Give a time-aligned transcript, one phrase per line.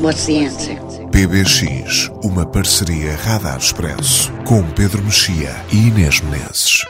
[0.00, 0.76] what's the answer?
[1.10, 6.84] PBX, uma parceria Radar Expresso, com Pedro Mexia e Inês Menezes.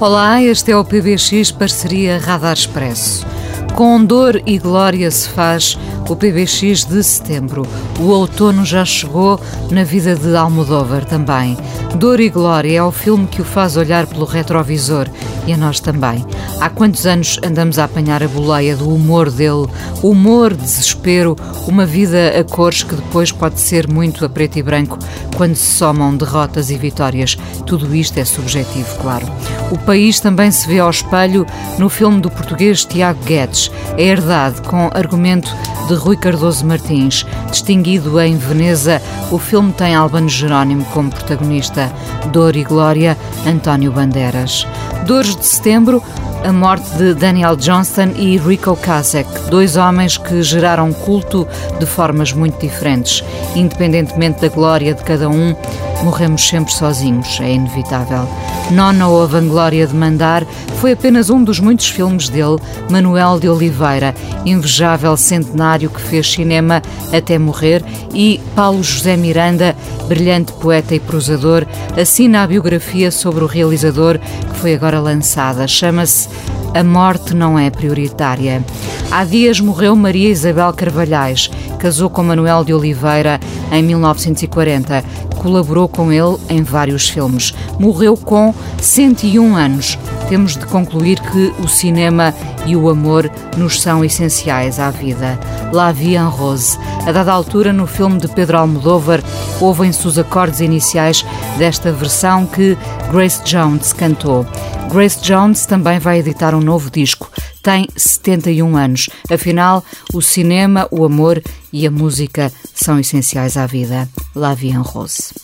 [0.00, 3.26] Olá, este é o PBX Parceria Radar Expresso.
[3.74, 5.76] Com dor e glória se faz
[6.08, 7.66] o PBX de setembro.
[7.98, 11.56] O outono já chegou na vida de Almodóvar também.
[11.96, 15.08] Dor e Glória é o filme que o faz olhar pelo retrovisor
[15.46, 16.24] e a nós também.
[16.60, 19.66] Há quantos anos andamos a apanhar a boleia do humor dele?
[20.02, 24.98] Humor, desespero, uma vida a cores que depois pode ser muito a preto e branco
[25.36, 27.36] quando se somam derrotas e vitórias.
[27.66, 29.26] Tudo isto é subjetivo, claro.
[29.70, 31.46] O país também se vê ao espelho
[31.78, 33.63] no filme do português Tiago Guedes,
[33.96, 35.54] A Herdade, com argumento
[35.88, 37.26] de Rui Cardoso Martins.
[37.50, 41.92] Distinguido em Veneza, o filme tem Albano Jerónimo como protagonista.
[42.32, 44.66] Dor e Glória, António Bandeiras.
[45.06, 46.02] Dores de Setembro,
[46.44, 51.48] a morte de Daniel Johnston e Rico Kasek, dois homens que geraram culto
[51.80, 53.24] de formas muito diferentes.
[53.56, 55.56] Independentemente da glória de cada um,
[56.02, 58.28] morremos sempre sozinhos, é inevitável.
[58.70, 60.46] Nona ou a Vanglória de Mandar
[60.80, 62.58] foi apenas um dos muitos filmes dele,
[62.90, 64.14] Manuel de Oliveira,
[64.44, 66.82] invejável centenário que fez cinema
[67.12, 67.82] até morrer,
[68.12, 69.74] e Paulo José Miranda,
[70.08, 71.66] brilhante poeta e prosador,
[71.98, 75.66] assina a biografia sobre o realizador que foi agora lançada.
[75.66, 76.28] Chama-se
[76.74, 78.62] a morte não é prioritária.
[79.10, 81.48] Há dias morreu Maria Isabel Carvalhais,
[81.78, 83.38] casou com Manuel de Oliveira
[83.70, 85.04] em 1940,
[85.38, 87.54] colaborou com ele em vários filmes.
[87.78, 89.98] Morreu com 101 anos.
[90.28, 92.34] Temos de concluir que o cinema
[92.66, 95.38] e o amor nos são essenciais à vida.
[95.72, 96.78] La Vie en Rose.
[97.06, 99.22] A dada altura, no filme de Pedro Almodóvar,
[99.60, 101.24] ouvem-se os acordes iniciais
[101.58, 102.76] desta versão que
[103.12, 104.46] Grace Jones cantou.
[104.90, 107.30] Grace Jones também vai editar um novo disco.
[107.62, 109.08] Tem 71 anos.
[109.30, 114.08] Afinal, o cinema, o amor e a música são essenciais à vida.
[114.34, 115.34] La Vie Rose.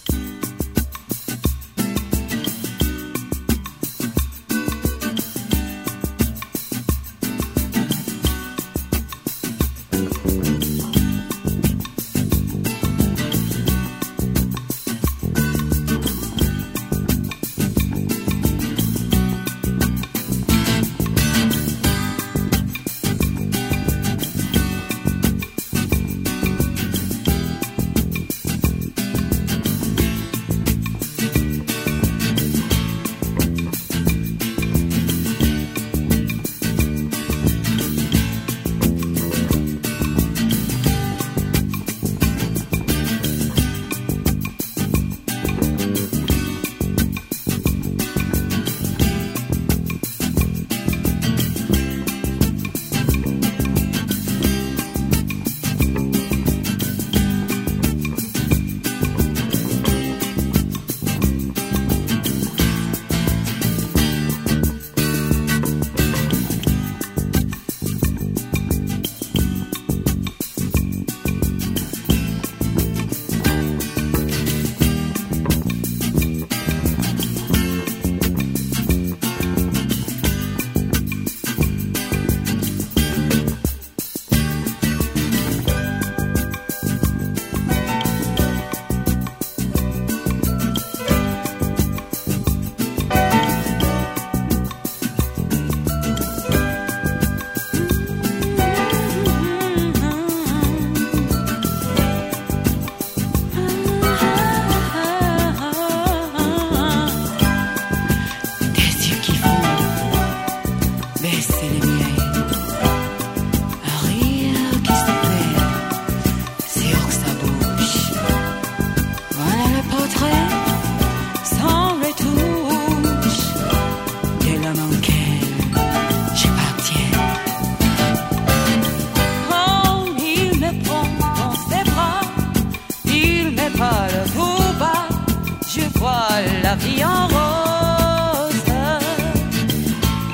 [136.82, 138.72] vie en rose.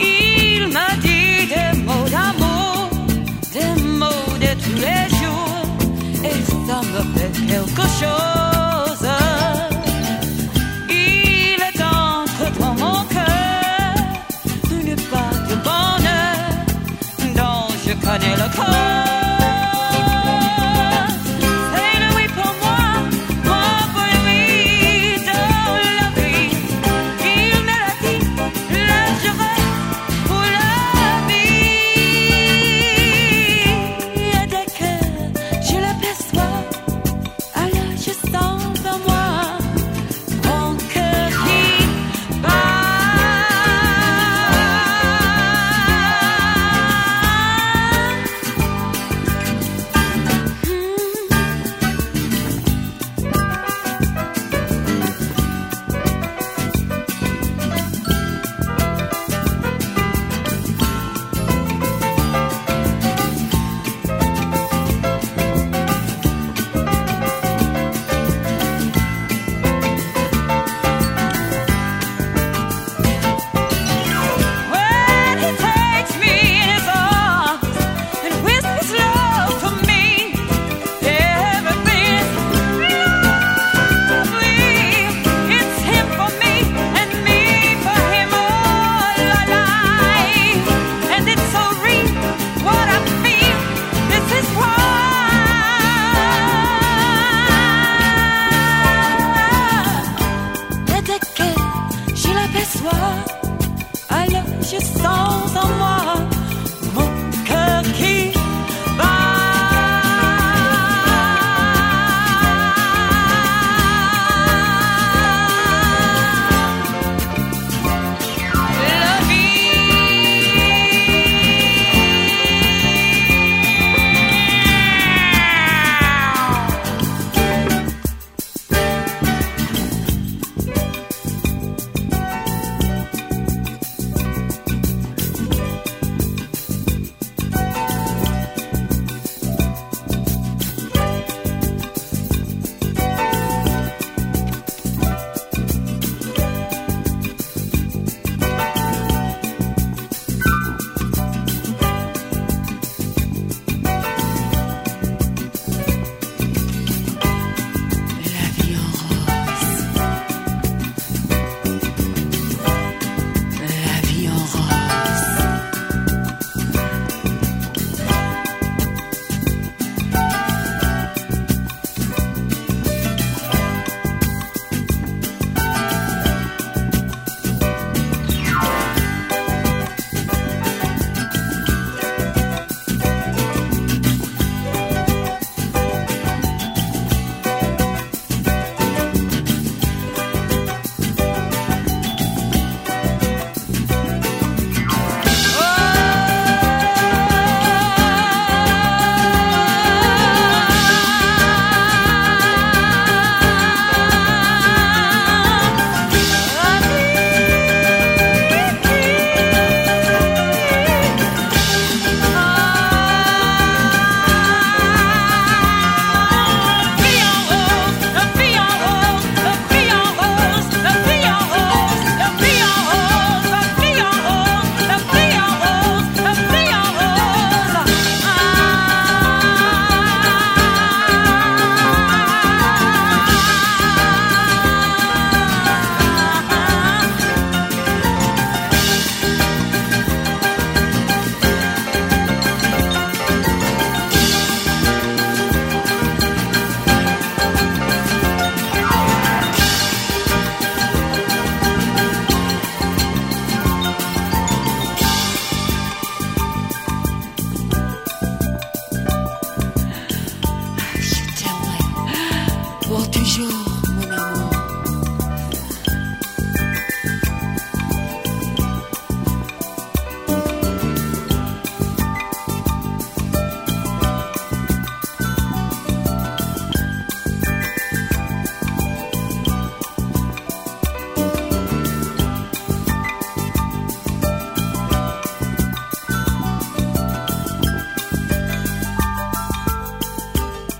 [0.00, 2.90] Il m'a dit des mots d'amour,
[3.52, 5.66] des mots de tous les jours,
[6.24, 6.38] et
[6.68, 8.35] ça me fait quelque chose.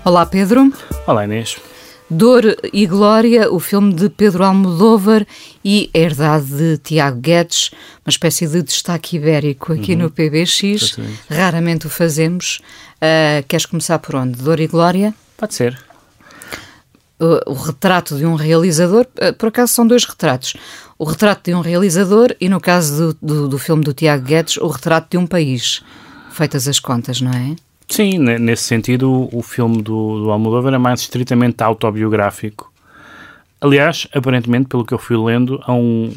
[0.07, 0.73] Olá, Pedro.
[1.05, 1.57] Olá, Inês.
[2.09, 5.27] Dor e Glória, o filme de Pedro Almodóvar
[5.65, 7.73] e a Herdade de Tiago Guedes,
[8.07, 10.03] uma espécie de destaque ibérico aqui uhum.
[10.03, 10.63] no PBX.
[10.63, 11.21] Exatamente.
[11.29, 12.61] Raramente o fazemos.
[12.99, 14.41] Uh, queres começar por onde?
[14.41, 15.13] Dor e Glória?
[15.37, 15.77] Pode ser.
[17.19, 20.55] O, o retrato de um realizador, uh, por acaso são dois retratos.
[20.97, 24.57] O retrato de um realizador e, no caso do, do, do filme do Tiago Guedes,
[24.59, 25.83] o retrato de um país.
[26.31, 27.57] Feitas as contas, não é?
[27.89, 32.73] Sim, nesse sentido, o filme do, do Almodóvar é mais estritamente autobiográfico.
[33.61, 36.13] Aliás, aparentemente, pelo que eu fui lendo, há um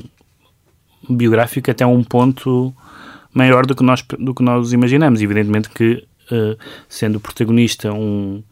[1.07, 2.73] biográfico até um ponto
[3.33, 5.21] maior do que nós, do que nós imaginamos.
[5.21, 6.57] Evidentemente que, uh,
[6.87, 8.43] sendo o protagonista um,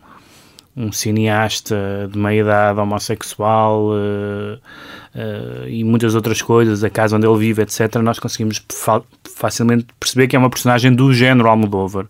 [0.76, 7.28] um cineasta de meia idade homossexual uh, uh, e muitas outras coisas, a casa onde
[7.28, 9.02] ele vive, etc., nós conseguimos fa
[9.36, 12.08] facilmente perceber que é uma personagem do género Almodóvar.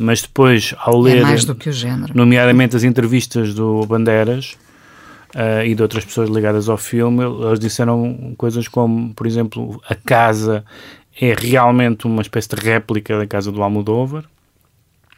[0.00, 2.12] Mas depois, ao ler, é mais do que o género.
[2.14, 4.56] nomeadamente as entrevistas do Bandeiras
[5.34, 9.94] uh, e de outras pessoas ligadas ao filme, eles disseram coisas como, por exemplo, a
[9.94, 10.64] casa
[11.20, 14.24] é realmente uma espécie de réplica da casa do Almodóvar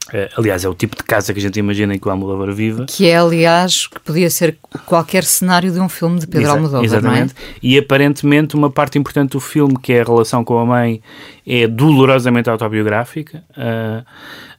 [0.08, 2.52] Uh, aliás, é o tipo de casa que a gente imagina em que o Almodóvar
[2.52, 2.84] vive.
[2.86, 6.84] Que é, aliás, que podia ser qualquer cenário de um filme de Pedro Exa Almodóvar,
[6.84, 7.34] exatamente.
[7.34, 7.56] não é?
[7.62, 11.00] E aparentemente uma parte importante do filme, que é a relação com a mãe,
[11.46, 13.44] é dolorosamente autobiográfica.
[13.50, 14.04] Uh,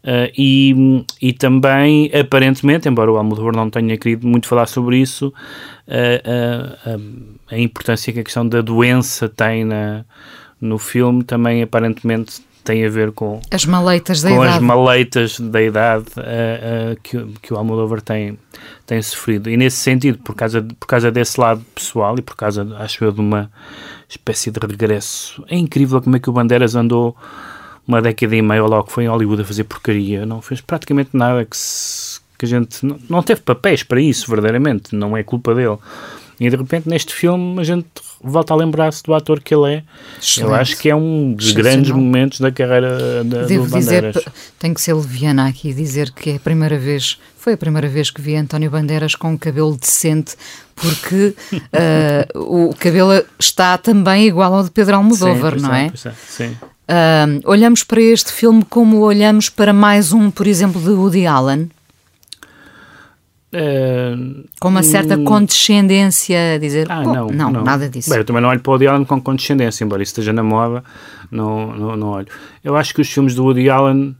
[0.03, 5.33] uh, e, e também, aparentemente, embora o Almodóvar não tenha querido muito falar sobre isso,
[7.51, 10.05] a importância que a questão da doença tem na,
[10.61, 14.55] no filme também aparentemente tem a ver com as maleitas da com idade.
[14.55, 18.39] as maleitas da idade uh, uh, que, que o Almodóvar tem,
[18.85, 19.49] tem sofrido.
[19.49, 23.03] E nesse sentido, por causa, de, por causa desse lado pessoal e por causa, acho
[23.03, 23.51] eu, de uma
[24.07, 25.43] espécie de regresso.
[25.49, 27.15] É incrível como é que o Bandeiras andou
[27.87, 30.25] uma década e meia ou logo foi em Hollywood a fazer porcaria.
[30.25, 32.85] Não fez praticamente nada que, se, que a gente...
[32.85, 34.95] Não, não teve papéis para isso, verdadeiramente.
[34.95, 35.77] Não é culpa dele.
[36.39, 37.87] E de repente neste filme a gente
[38.21, 39.83] volta a lembrar-se do ator que ele é.
[40.21, 40.49] Excelente.
[40.49, 44.15] Eu acho que é um dos grandes momentos da carreira da, Devo do Bandeiras.
[44.15, 47.57] dizer, tenho que ser leviana aqui e dizer que é a primeira vez, foi a
[47.57, 50.35] primeira vez que vi António Bandeiras com um cabelo decente,
[50.75, 55.85] porque uh, o cabelo está também igual ao de Pedro Almodóvar, sim, não é?
[55.87, 56.11] é?
[56.27, 56.57] Sim.
[56.83, 61.69] Uh, olhamos para este filme como olhamos para mais um, por exemplo, de Woody Allen?
[63.53, 68.09] Uh, com uma certa hum, condescendência a dizer ah, oh, não, não, não, nada disso.
[68.09, 70.43] Bem, eu também não olho para o Woody Allen com condescendência, embora isso esteja na
[70.43, 70.83] moda,
[71.31, 72.27] não, não, não olho.
[72.63, 74.15] Eu acho que os filmes do Woody Allen,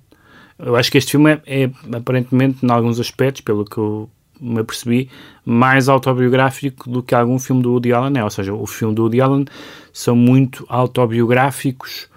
[0.57, 4.59] eu acho que este filme é, é aparentemente, em alguns aspectos, pelo que eu me
[4.59, 5.09] apercebi,
[5.43, 8.23] mais autobiográfico do que algum filme do Woody Allen é.
[8.23, 9.45] Ou seja, o filme do Woody Allen
[9.91, 12.07] são muito autobiográficos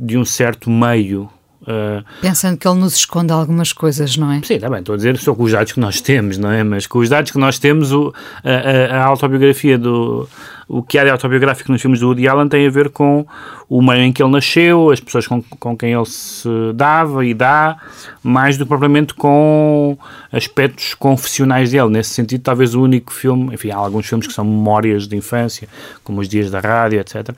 [0.00, 1.30] de um certo meio
[1.62, 4.40] Uh, Pensando que ele nos esconde algumas coisas, não é?
[4.42, 6.64] Sim, está bem, estou a dizer só com os dados que nós temos, não é?
[6.64, 10.26] Mas com os dados que nós temos, o, a, a, autobiografia do.
[10.72, 13.26] O que há de autobiográfico nos filmes do Woody Allen tem a ver com
[13.68, 17.34] o meio em que ele nasceu, as pessoas com, com quem ele se dava e
[17.34, 17.76] dá,
[18.22, 19.98] mais do que propriamente com
[20.32, 21.88] aspectos confessionais dele.
[21.88, 25.68] Nesse sentido, talvez o único filme, enfim, há alguns filmes que são memórias de infância,
[26.04, 27.30] como Os Dias da Rádio, etc.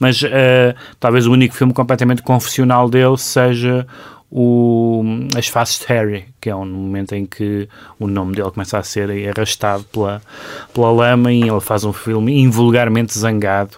[0.00, 3.86] Mas uh, talvez o único filme completamente confessional dele seja
[4.30, 5.02] o,
[5.36, 7.68] as faces de Harry, que é um momento em que
[7.98, 10.22] o nome dele começa a ser arrastado pela,
[10.72, 13.76] pela lama e ele faz um filme invulgarmente zangado,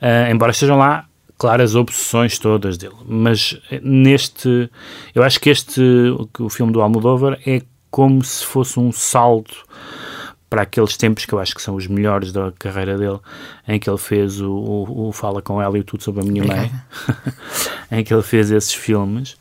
[0.00, 1.06] uh, embora estejam lá
[1.36, 2.94] claras obsessões todas dele.
[3.04, 4.70] Mas neste,
[5.14, 5.82] eu acho que este,
[6.38, 9.64] o filme do Almodóvar é como se fosse um salto
[10.48, 13.18] para aqueles tempos que eu acho que são os melhores da carreira dele,
[13.66, 16.44] em que ele fez o, o, o Fala com ela e tudo sobre a minha
[16.44, 16.70] mãe,
[17.90, 19.36] em que ele fez esses filmes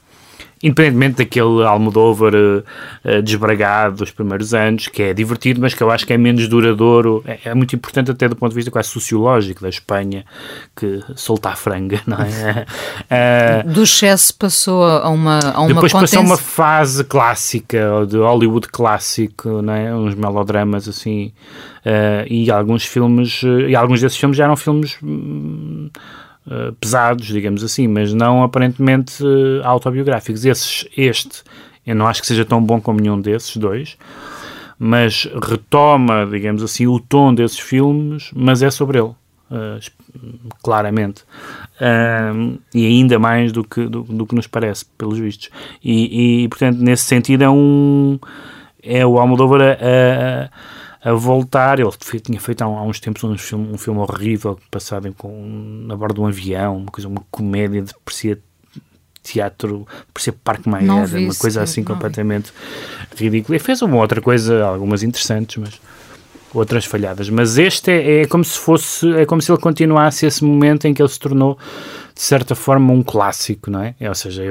[0.62, 6.06] independentemente daquele Almodóvar uh, desbragado dos primeiros anos, que é divertido, mas que eu acho
[6.06, 9.62] que é menos duradouro, é, é, muito importante até do ponto de vista quase sociológico
[9.62, 10.26] da Espanha,
[10.76, 12.66] que solta a franga, não é?
[13.66, 18.68] uh, do excesso passou a uma a uma Depois passou uma fase clássica, de Hollywood
[18.68, 19.96] clássico, não é?
[19.96, 21.32] Uns melodramas assim,
[21.86, 24.98] uh, e alguns filmes, e alguns desses filmes já eram filmes...
[25.02, 25.90] Hum,
[26.52, 30.46] eh, pesados, digamos assim, mas não aparentemente uh, autobiográficos.
[30.46, 31.44] Esses, este,
[31.86, 33.96] eu não acho que seja tão bom como nenhum desses dois,
[34.80, 39.12] mas retoma, digamos assim, o tom desses filmes, mas é sobre ele.
[39.52, 39.80] Uh,
[40.62, 41.24] claramente
[42.74, 45.50] e ainda mais do que, do, do, que nos parece, pelos vistos
[45.84, 48.20] e, e portanto nesse sentido é um
[48.84, 50.50] é o Almodóvar a, a
[51.02, 51.80] a voltar.
[51.80, 51.90] Ele
[52.22, 56.22] tinha feito há, uns tempos um filme, um filme horrível, passado com, na bordo de
[56.22, 58.40] um avião, uma coisa, uma comédia de parecia
[59.22, 62.52] teatro, parecia Parque Maia, uma coisa assim completamente
[63.16, 63.26] vi.
[63.26, 63.58] ridícula.
[63.58, 65.80] E fez uma outra coisa, algumas interessantes, mas
[66.54, 67.30] outras falhadas.
[67.30, 70.94] Mas este é, é como se fosse, é como se ele continuasse esse momento em
[70.94, 71.58] que ele se tornou
[72.20, 73.96] de certa forma um clássico, não é?
[74.02, 74.44] Ou seja,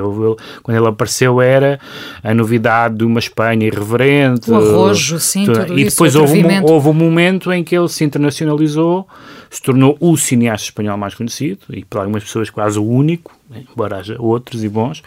[0.62, 1.78] quando ele apareceu era
[2.25, 4.50] a novidade de uma Espanha irreverente.
[4.50, 7.76] O arrojo, sim, tudo, tudo E isso, depois houve um, houve um momento em que
[7.76, 9.07] ele se internacionalizou,
[9.50, 13.37] se tornou o cineasta espanhol mais conhecido, e por algumas pessoas quase o único,
[13.71, 15.02] embora haja outros e bons,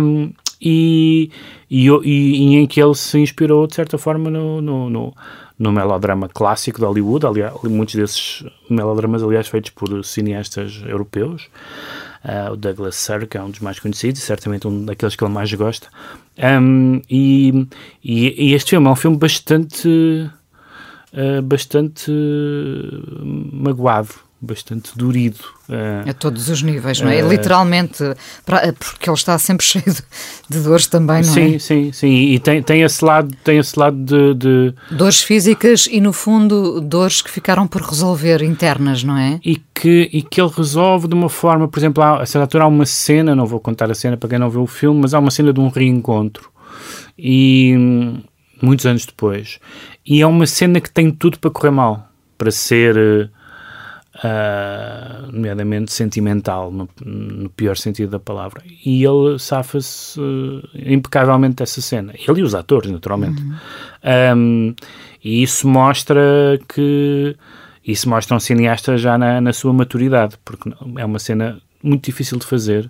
[0.00, 0.30] um,
[0.62, 1.30] e,
[1.70, 5.14] e, e, e, em que ele se inspirou, de certa forma, no, no, no
[5.62, 11.48] no melodrama clássico de Hollywood, aliás, muitos desses melodramas, aliás, feitos por cineastas europeus.
[12.24, 15.52] Uh, o Douglas Sirk é um dos mais conhecidos, certamente um daqueles que ele mais
[15.54, 15.86] gosta.
[16.36, 17.68] Um, e,
[18.02, 19.88] e, e, este filme é um filme bastante,
[21.12, 22.10] uh, bastante
[23.52, 25.38] magoado bastante durido.
[25.68, 27.22] Uh, a todos os níveis, não é?
[27.22, 28.02] Uh, Literalmente,
[28.44, 30.02] pra, porque ele está sempre cheio de,
[30.50, 31.58] de dores também, não sim, é?
[31.58, 32.14] Sim, sim, sim.
[32.32, 36.80] E tem, tem esse lado, tem esse lado de, de, Dores físicas e, no fundo,
[36.80, 39.38] dores que ficaram por resolver internas, não é?
[39.44, 42.64] E que, e que ele resolve de uma forma, por exemplo, há, a certa altura
[42.64, 45.14] há uma cena, não vou contar a cena para quem não viu o filme, mas
[45.14, 46.50] há uma cena de um reencontro.
[47.16, 47.76] E
[48.60, 49.60] muitos anos depois.
[50.04, 52.08] E é uma cena que tem tudo para correr mal.
[52.36, 53.30] Para ser
[54.16, 58.62] uh, nomeadamente sentimental, no, no, pior sentido da palavra.
[58.84, 62.14] E ele safa-se uh, impecavelmente dessa cena.
[62.16, 63.42] Ele e os atores, naturalmente.
[63.42, 63.56] Uhum.
[64.36, 64.74] Um,
[65.22, 66.20] e isso mostra
[66.68, 67.36] que.
[67.84, 72.38] Isso mostra um cineasta já na, na sua maturidade, porque é uma cena muito difícil
[72.38, 72.88] de fazer,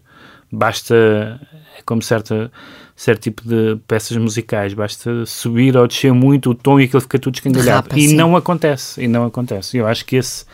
[0.51, 1.41] basta,
[1.79, 2.53] é como certa,
[2.95, 7.19] certo tipo de peças musicais, basta subir ou descer muito o tom e aquilo fica
[7.19, 7.89] tudo escangalhado.
[7.89, 8.15] Rapa, e sim.
[8.15, 9.79] não acontece, e não acontece.
[9.79, 10.45] Eu acho que esse,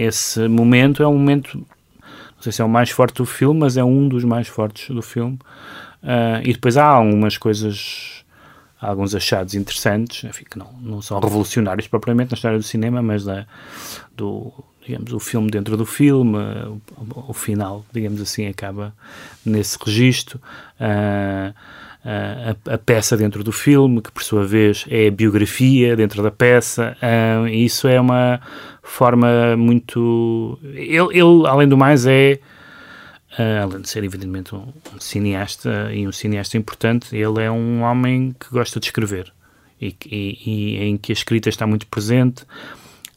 [0.00, 3.76] esse momento é um momento, não sei se é o mais forte do filme, mas
[3.76, 5.38] é um dos mais fortes do filme.
[6.02, 8.24] Ah, e depois há algumas coisas,
[8.80, 13.02] há alguns achados interessantes, enfim, que não, não são revolucionários propriamente na história do cinema,
[13.02, 13.44] mas da,
[14.16, 14.52] do,
[14.86, 16.80] digamos, o filme dentro do filme, o,
[17.30, 18.94] o final, digamos assim, acaba
[19.44, 20.40] nesse registro.
[20.78, 21.52] Ah,
[22.04, 26.30] a, a peça dentro do filme, que por sua vez é a biografia dentro da
[26.30, 26.96] peça,
[27.50, 28.40] e isso é uma
[28.90, 30.58] forma muito.
[30.62, 32.38] Ele, ele além do mais, é.
[33.38, 37.82] ah, além de ser evidentemente um, um cineasta e um cineasta importante, ele é um
[37.82, 39.32] homem que gosta de escrever
[39.80, 42.44] e, e- e em que a escrita está muito presente.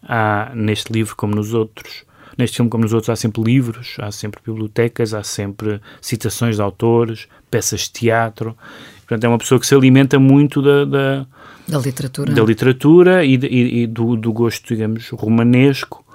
[0.04, 2.04] Há neste livro como nos outros,
[2.38, 6.62] neste filme como nos outros, há sempre livros, há sempre bibliotecas, há sempre citações de
[6.62, 8.58] autores, peças de teatro.
[9.00, 11.28] Portanto, é uma pessoa que se alimenta muito da- da,
[11.72, 12.34] Da literatura.
[12.34, 16.06] da literatura e, e- e do, do gosto, digamos, romanesco,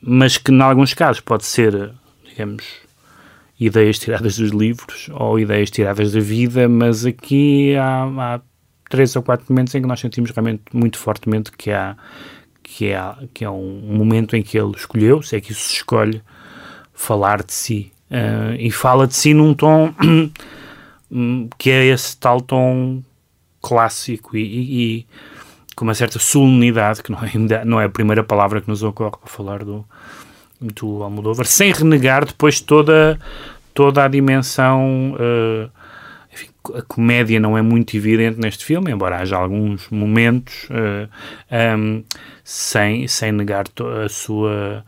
[0.00, 1.90] mas que, em alguns casos, pode ser,
[2.28, 2.64] digamos,
[3.58, 8.40] ideias tiradas dos livros ou ideias tiradas da vida, mas aqui há, há
[8.88, 11.96] três ou quatro momentos em que nós sentimos realmente muito fortemente que há
[12.62, 15.74] que é, que é um momento em que ele escolheu, se é que isso se
[15.76, 16.20] escolhe,
[16.92, 17.90] falar de si.
[18.10, 19.92] Ah, e fala de si num tom
[21.58, 23.02] que é esse tal tom
[23.60, 25.06] clássico e, e- e
[25.76, 29.12] com uma certa solenidade, que não é, não é a primeira palavra que nos ocorre
[29.20, 29.84] para falar do,
[30.60, 33.18] do Almodóvar, sem renegar depois toda,
[33.72, 35.14] toda a dimensão.
[35.18, 35.68] eh,
[36.32, 41.08] enfim, a comédia não é muito evidente neste filme, embora haja alguns momentos, eh,
[41.50, 42.02] ehm,
[42.44, 43.66] sem, sem negar
[44.04, 44.84] a sua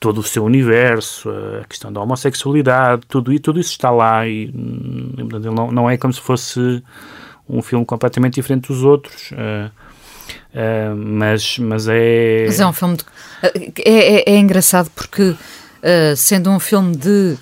[0.00, 1.28] todo o seu universo,
[1.60, 5.12] a questão da homossexualidade, tudo, tudo isso está lá e, hum,
[5.54, 6.82] não, não é como se fosse
[7.48, 9.70] um filme completamente diferente dos outros, eh,
[10.54, 12.44] eh, mas, mas é...
[12.46, 13.04] Mas é um filme de...
[13.84, 15.36] é, é, é engraçado porque uh,
[16.16, 17.36] sendo um filme de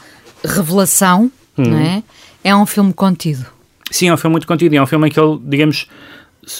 [0.45, 1.65] revelação, Uhum.
[1.71, 2.03] não é?
[2.45, 3.47] É um filme contido.
[3.91, 4.75] Sim, é um filme muito contido.
[4.77, 5.89] É um filme em que ele, digamos,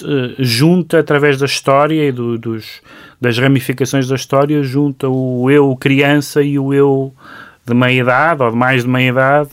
[0.03, 2.81] eh, junta através da história e do- dos,
[3.21, 7.13] das ramificações da história, junta o eu criança e o eu
[7.65, 9.49] de meia idade ou de mais de meia idade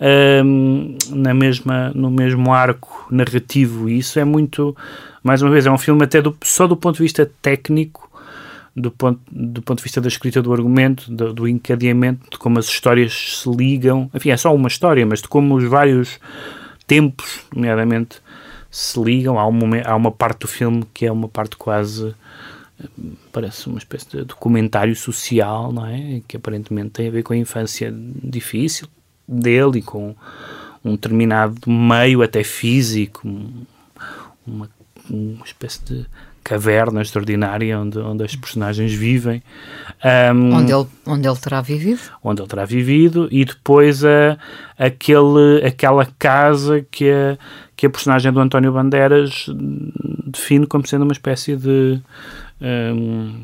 [0.00, 3.88] ehm, na mesma, no mesmo arco narrativo.
[3.88, 4.76] E isso é muito,
[5.22, 8.06] mais uma vez, é um filme até do- só do ponto de vista técnico
[8.74, 12.58] do ponto, do ponto de vista da escrita do argumento, do, do encadeamento, de como
[12.58, 14.10] as histórias se ligam.
[14.12, 16.20] Enfim, é só uma história, mas de como os vários
[16.86, 18.20] tempos, nomeadamente,
[18.70, 19.38] se ligam.
[19.38, 22.14] Há, um momento, há uma parte do filme que é uma parte quase.
[23.32, 26.20] Parece uma espécie de documentário social, não é?
[26.28, 27.90] Que aparentemente tem a ver com a infância
[28.22, 28.86] difícil
[29.28, 30.14] dele e com
[30.84, 33.64] um determinado meio, até físico, um-
[34.46, 34.68] uma,
[35.10, 36.06] uma espécie de
[36.44, 39.42] caverna extraordinária onde, onde as personagens vivem.
[40.32, 41.98] Um, Onde, ele, onde ele terá vivido.
[42.22, 44.38] onde ele terá vivido e depois a,
[44.78, 47.36] aquele, aquela casa que a,
[47.74, 49.46] que a personagem do António Bandeiras
[50.24, 52.00] define como sendo uma espécie de
[52.60, 53.40] hum,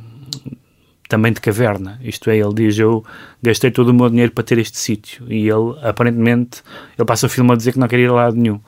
[1.13, 3.05] também de caverna, isto é, ele diz eu
[3.43, 5.31] gastei todo o meu dinheiro para ter este sítio.
[5.31, 6.63] E ele aparentemente
[6.99, 8.59] ele passa o filme a dizer que não quer ir a lado nenhum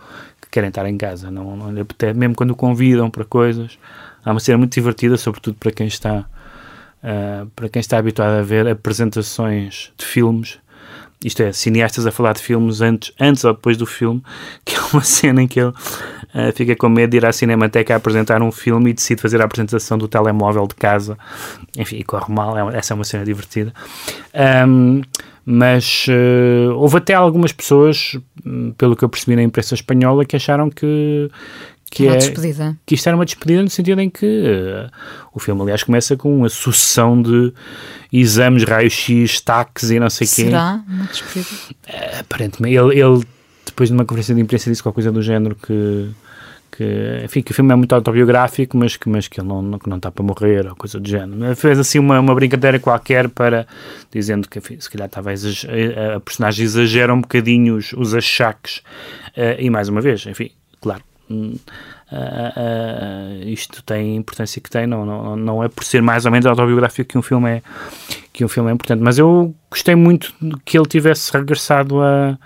[0.43, 3.79] que querem estar em casa, não, não apetece, mesmo quando o convidam para coisas
[4.23, 6.27] há uma cena muito divertida, sobretudo para quem está
[7.05, 10.59] Uh, para quem está habituado a ver apresentações de filmes,
[11.23, 14.23] isto é, cineastas a falar de filmes antes, antes ou depois do filme,
[14.65, 17.95] que é uma cena em que ele uh, fica com medo de ir à cinemateca
[17.95, 21.19] a apresentar um filme e decide fazer a apresentação do telemóvel de casa.
[21.77, 23.73] Enfim, corre mal, é uma- essa é uma cena divertida.
[24.67, 25.03] Um,
[25.47, 30.37] mas uh, houve até algumas pessoas, hum, pelo que eu percebi na imprensa espanhola, que
[30.37, 31.31] acharam que
[31.95, 32.77] que, Era é, despedida.
[32.85, 34.91] que isto era uma despedida no sentido em que eh,
[35.33, 37.53] o filme, aliás, começa com uma sucessão de
[38.13, 40.45] exames, raio-x, taques e não sei o quê.
[40.47, 41.77] Será uma despedida?
[42.19, 43.25] Aparentemente, ele, ele,
[43.65, 46.11] depois de uma conferência de imprensa, disse qualquer coisa do género que,
[46.73, 49.79] que, enfim, que o filme é muito autobiográfico, mas que, mas que ele não, não,
[49.79, 51.55] que não está para morrer, ou coisa do género.
[51.55, 53.69] Fez assim uma, uma brincadeira qualquer para,
[54.13, 55.71] dizendo que, enfim, se calhar estava a, exager-
[56.17, 58.83] a, personagem exagera um bocadinho os, os achaques.
[59.37, 61.03] Eh, e mais uma vez, enfim, claro.
[61.31, 66.25] Ah, ah, isto tem a importância que tem, não, não, não é por ser mais
[66.27, 67.63] ou menos autobiográfico que um filme é
[68.33, 70.35] que um filme é importante, mas eu gostei muito
[70.65, 72.37] que ele tivesse regressado a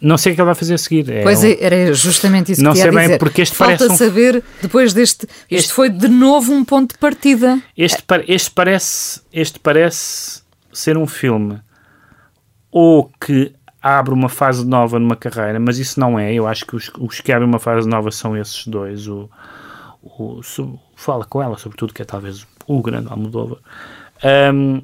[0.00, 1.10] não sei o que ele vai fazer a seguir.
[1.10, 3.78] É Pois um- é, era justamente isso Não que ia sei bem, porque este Falta
[3.78, 5.26] parece um- saber, depois deste...
[5.26, 7.60] Isto Este- foi de novo um ponto de partida.
[7.76, 10.40] Este, este, parece, este parece
[10.72, 11.58] ser um filme
[12.70, 13.52] ou que
[13.82, 16.32] abre uma fase nova numa carreira, mas isso não é.
[16.32, 19.06] Eu acho que os, os que abrem uma fase nova são esses dois.
[19.06, 19.28] O,
[20.02, 23.58] o, o fala com ela, sobretudo, que é talvez o grande Almodóvar.
[24.52, 24.82] Um,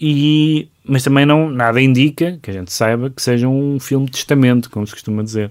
[0.00, 4.12] e, mas também não, nada indica, que a gente saiba, que seja um filme de
[4.12, 5.50] testamento, como se costuma dizer.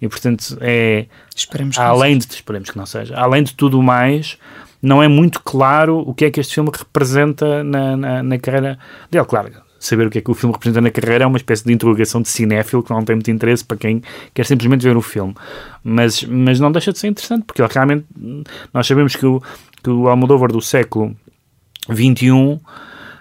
[0.00, 1.06] E, portanto, é...
[1.34, 3.16] Esperemos que além não de, esperemos que não seja.
[3.16, 4.38] Além de tudo mais,
[4.80, 8.78] não é muito claro o que é que este filme representa na, na, na carreira
[9.10, 9.24] dele.
[9.24, 11.72] Claro, saber o que é que o filme representa na carreira é uma espécie de
[11.72, 14.02] interrogação de cinéfilo que não tem muito interesse para quem
[14.34, 15.34] quer simplesmente ver o filme.
[15.84, 18.04] Mas, mas não deixa de ser interessante, porque ele realmente...
[18.72, 19.42] Nós sabemos que o,
[19.82, 21.14] que o Almodóvar do século
[21.90, 22.60] XXI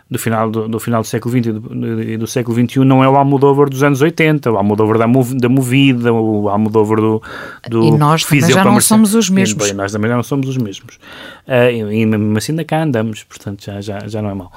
[0.10, 3.04] do final do, do, final do século XX e do, e do, século XXI não
[3.04, 7.22] é o Almodóvar dos anos 80, o Almodóvar da, mov, da Movida, o Almodóvar do,
[7.70, 9.70] do E nós também já não somos os mesmos.
[9.70, 10.96] E, nós também já não somos os mesmos.
[11.46, 14.52] Uh, e, e mesmo assim ainda cá andamos, portanto já, já, já não é mau.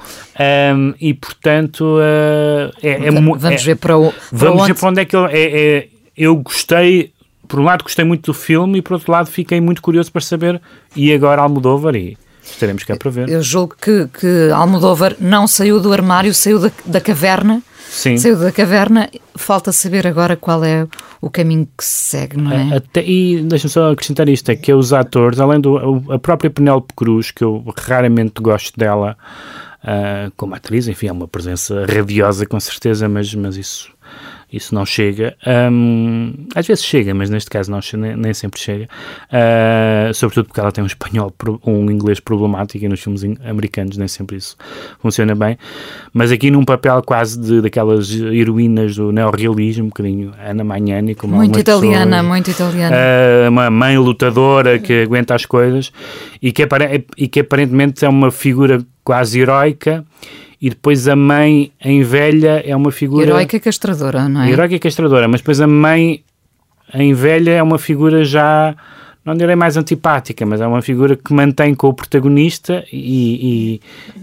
[0.99, 4.73] E portanto uh, é, é, Vamos é, ver para, o, para Vamos onde...
[4.73, 5.31] ver para onde é que ele...
[5.31, 7.11] É, é, eu gostei
[7.47, 10.21] por um lado gostei muito do filme e por outro lado fiquei muito curioso para
[10.21, 10.61] saber
[10.95, 13.29] e agora Almodóvar e Estaremos cá para ver.
[13.29, 17.61] Eu julgo que, que Almodóvar não saiu do armário, saiu da, da caverna.
[17.89, 18.17] Sim.
[18.17, 19.09] Saiu da caverna.
[19.35, 20.87] Falta saber agora qual é
[21.19, 22.77] o caminho que se segue, não é?
[22.77, 25.77] Até, e deixa-me só acrescentar isto: é que os atores, além do
[26.11, 29.17] a própria Penélope Cruz, que eu raramente gosto dela
[29.83, 33.91] uh, como atriz, enfim, é uma presença radiosa com certeza, mas, mas isso
[34.51, 35.35] isso não chega.
[35.47, 38.87] Um, às vezes chega, mas neste caso não, nem, nem sempre chega.
[39.31, 41.33] Uh, sobretudo porque ela tem um espanhol,
[41.65, 44.57] um inglês problemático e nos filmes americanos nem sempre isso
[44.99, 45.57] funciona bem.
[46.13, 51.35] Mas aqui num papel quase de, daquelas heroínas do neorrealismo, um bocadinho Ana Magnani, como
[51.35, 52.95] Muito italiana, pessoas, muito italiana.
[52.95, 55.91] Uh, uma mãe lutadora que aguenta as coisas
[56.41, 56.67] e que,
[57.17, 60.05] e que aparentemente é uma figura quase heroica
[60.61, 63.25] e depois a mãe em velha é uma figura.
[63.25, 64.51] Heroica castradora, não é?
[64.51, 66.23] Heroica castradora, mas depois a mãe
[66.93, 68.75] em velha é uma figura já.
[69.25, 73.79] Não direi mais antipática, mas é uma figura que mantém com o protagonista e,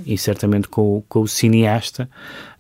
[0.06, 2.08] e, e certamente com, com, o cineasta,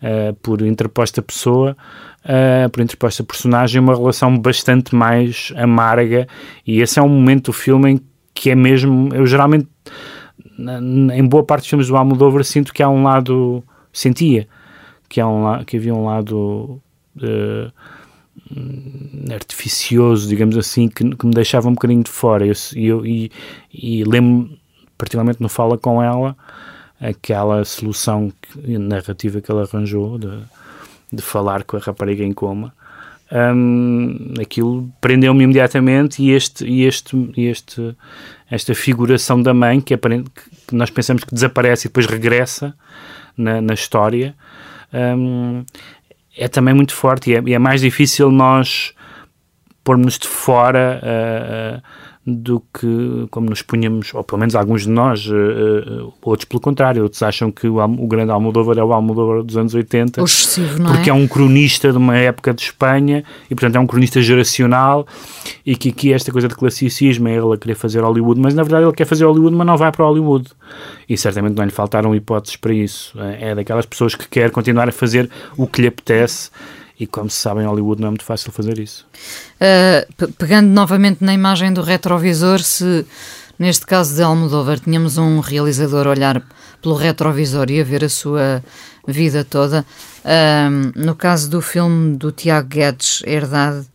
[0.00, 1.76] uh, por interposta pessoa,
[2.24, 6.28] uh, por interposta personagem, uma relação bastante mais amarga.
[6.64, 8.00] E esse é um momento do filme em
[8.32, 9.12] que é mesmo.
[9.12, 9.66] Eu geralmente
[11.14, 14.48] em boa parte dos filmes do Almodóvar sinto que há um lado sentia
[15.08, 16.80] que há um que havia um lado
[17.16, 17.72] uh,
[19.32, 22.46] artificioso digamos assim que, que, me deixava um bocadinho de fora.
[22.46, 23.30] Eu, eu, e,
[23.72, 24.56] e lembro
[24.96, 26.36] particularmente no Fala com ela
[27.00, 30.40] aquela solução narrativa que ela arranjou de,
[31.12, 32.74] de falar com a rapariga em coma
[33.30, 37.94] um, aquilo prendeu-me imediatamente e este, e este, este,
[38.50, 40.30] esta figuração da mãe que, aparente,
[40.66, 42.74] que nós pensamos que desaparece e depois regressa
[43.38, 44.34] na, na história.
[44.92, 45.64] Um,
[46.36, 48.94] é também muito forte e é, e é, mais difícil nós
[49.82, 51.82] pormos de fora uh, uh,
[52.34, 57.02] do que como nos punhamos, ou pelo menos alguns de nós, uh, outros pelo contrário,
[57.02, 60.78] outros acham que o, o grande Almodóvar é o Almodóvar dos anos 80, o excessivo,
[60.78, 61.12] não porque é?
[61.12, 61.16] é?
[61.16, 65.06] um cronista de uma época de Espanha e portanto é um cronista geracional
[65.64, 68.62] e que aqui esta coisa de classicismo é ele a querer fazer Hollywood, mas na
[68.62, 70.50] verdade ele quer fazer Hollywood, mas não vai para Hollywood
[71.08, 73.18] e certamente não lhe faltaram hipóteses para isso.
[73.40, 76.50] É daquelas pessoas que quer continuar a fazer o que lhe apetece
[76.98, 79.06] e como se sabe, em Hollywood não é muito fácil fazer isso.
[79.60, 83.06] Uh, pegando novamente na imagem do retrovisor, se
[83.58, 86.42] neste caso de Almodóvar tínhamos um realizador a olhar
[86.82, 88.62] pelo retrovisor e a ver a sua
[89.06, 89.86] vida toda,
[90.24, 93.86] uh, no caso do filme do Tiago Guedes, Herdade,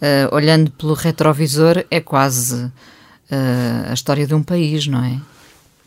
[0.00, 2.70] uh, olhando pelo retrovisor, é quase
[3.90, 5.18] a história de um país, não é?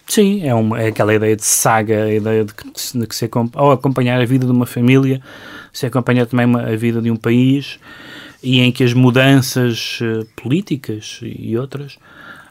[0.08, 3.30] Sim, é, uma, é aquela ideia de saga, a ideia de que, de que se
[3.54, 5.22] ao acompanhar a vida de uma família,
[5.78, 7.80] se acompanha também uma, a vida de um país
[8.42, 12.00] e em que as mudanças uh, políticas e outras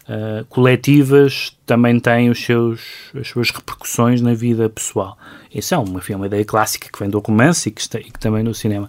[0.08, 2.80] uh, coletivas também têm os seus,
[3.18, 5.18] as suas repercussões na vida pessoal.
[5.52, 8.04] Isso é uma, enfim, uma ideia clássica que vem do romance e que, está, e
[8.04, 8.88] que também no cinema.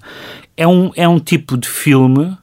[0.55, 2.37] É um, é um tipo de filme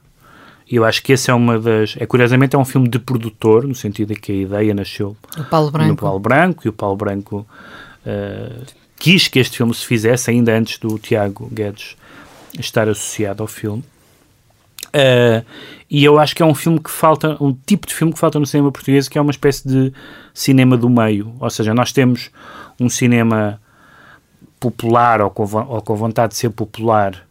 [0.69, 1.95] e eu acho que esse é uma das.
[1.97, 5.15] É, curiosamente, é um filme de produtor, no sentido de que a ideia nasceu
[5.49, 7.47] Paulo no Paulo Branco, e o Paulo Branco
[8.05, 8.65] uh,
[8.97, 11.95] quis que este filme se fizesse ainda antes do Tiago Guedes
[12.59, 13.83] estar associado ao filme.
[14.87, 15.45] Uh,
[15.89, 18.39] e eu acho que é um filme que falta, um tipo de filme que falta
[18.39, 19.93] no cinema português, que é uma espécie de
[20.33, 21.35] cinema do meio.
[21.39, 22.31] Ou seja, nós temos
[22.79, 23.59] um cinema
[24.59, 27.27] popular ou com, ou com vontade de ser popular.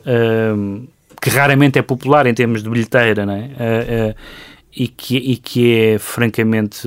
[0.00, 0.86] Uh,
[1.20, 3.46] que raramente é popular em termos de bilheteira, não é?
[3.46, 4.14] Uh,
[4.74, 6.86] e, que, e que é francamente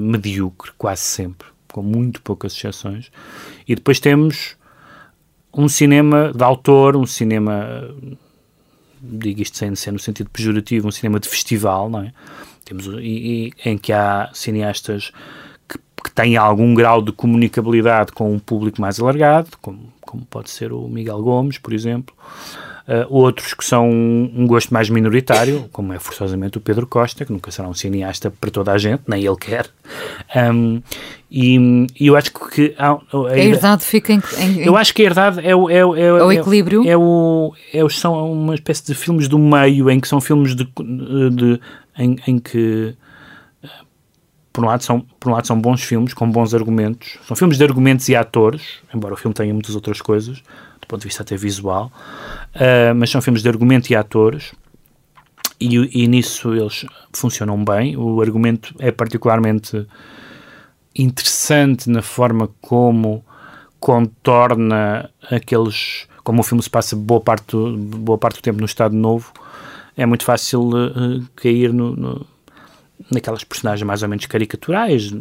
[0.00, 3.10] medíocre, quase sempre, com muito poucas exceções.
[3.66, 4.56] E depois temos
[5.52, 7.94] um cinema de autor, um cinema
[9.04, 12.12] digo isto sem ser no sentido pejorativo, um cinema de festival, não é?
[12.64, 15.12] Temos, e, e em que há cineastas
[15.68, 20.50] que, que têm algum grau de comunicabilidade com um público mais alargado, como, como pode
[20.50, 22.14] ser o Miguel Gomes, por exemplo,
[22.86, 27.32] Uh, outros que são um gosto mais minoritário, como é forçosamente o Pedro Costa, que
[27.32, 29.70] nunca será um cineasta para toda a gente, nem ele quer.
[30.36, 30.82] Um,
[31.30, 35.00] e, e, eu acho que a, a, a herdade fica em, em, Eu acho que
[35.00, 36.86] a herdade é o, é, é, é o equilíbrio.
[36.86, 40.64] É, o, é, são uma espécie de filmes do meio, em que são filmes de,
[40.64, 41.58] de
[41.96, 42.94] em, em que
[44.52, 47.18] por um, lado são, por um lado são bons filmes, com bons argumentos.
[47.26, 48.62] São filmes de argumentos e atores,
[48.94, 50.42] embora o filme tenha muitas outras coisas
[50.84, 51.90] do ponto de vista até visual,
[52.54, 54.52] uh, mas são filmes de argumento e atores,
[55.60, 57.96] e, e, nisso eles funcionam bem.
[57.96, 59.86] O argumento é particularmente
[60.94, 63.24] interessante na forma como
[63.80, 66.06] contorna aqueles.
[66.22, 69.32] Como o filme se passa boa parte do, boa parte do tempo no Estado Novo,
[69.96, 72.26] é muito fácil uh, cair no, no,
[73.10, 75.14] naquelas personagens mais ou menos caricaturais,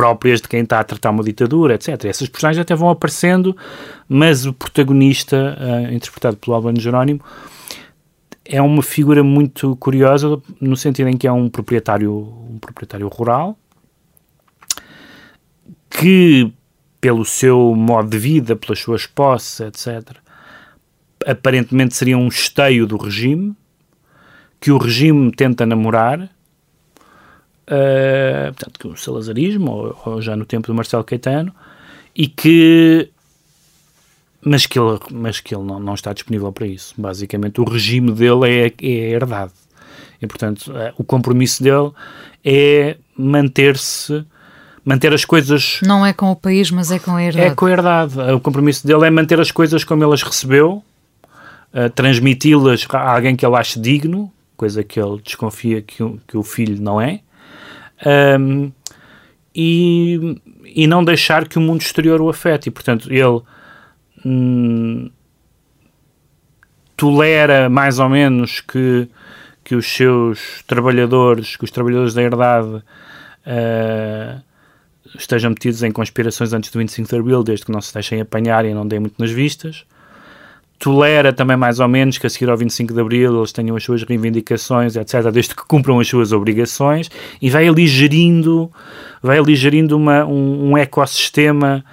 [0.00, 2.06] próprias de quem está a tratar uma ditadura, etc.
[2.06, 3.54] Essas personagens até vão aparecendo,
[4.08, 7.20] mas o protagonista, uh, interpretado pelo Albano Jerónimo,
[8.46, 13.58] é uma figura muito curiosa no sentido em que é um proprietário, um proprietário rural
[15.90, 16.50] que,
[16.98, 20.16] pelo seu modo de vida, pelas suas posses, etc.,
[21.26, 23.54] aparentemente seria um esteio do regime,
[24.58, 26.30] que o regime tenta namorar
[27.70, 31.54] uh, portanto, que o salazarismo, ou, ou, já no tempo do Marcelo Caetano,
[32.14, 33.10] e que
[34.42, 36.94] mas que ele, mas que ele não, não está disponível para isso.
[36.96, 39.52] Basicamente, o regime dele é, é herdade.
[40.20, 41.92] E, portanto, uh, o compromisso dele
[42.44, 44.24] é manter-se,
[44.84, 45.80] manter as coisas...
[45.82, 47.46] Não é com o país, mas é com a herdade.
[47.46, 48.18] É com a herdade.
[48.32, 50.82] O compromisso dele é manter as coisas como ele as recebeu,
[51.74, 56.42] uh, transmiti-las a alguém que ele ache digno, coisa que ele desconfia que, que o
[56.42, 57.20] filho não é,
[58.06, 58.72] um,
[59.54, 62.68] e, e não deixar que o mundo exterior o afete.
[62.68, 63.42] E, portanto, ele
[64.24, 65.10] hum,
[66.96, 69.08] tolera mais ou menos que,
[69.64, 74.42] que os seus trabalhadores, que os trabalhadores da herdade uh,
[75.18, 78.64] estejam metidos em conspirações antes do 25 de Abril, desde que não se deixem apanhar
[78.64, 79.84] e não deem muito nas vistas
[80.80, 83.84] tolera também mais ou menos que a seguir ao 25 de Abril eles tenham as
[83.84, 88.72] suas reivindicações, etc., desde que cumpram as suas obrigações, e vai ali gerindo,
[89.22, 91.84] vai ali gerindo uma, um, um ecossistema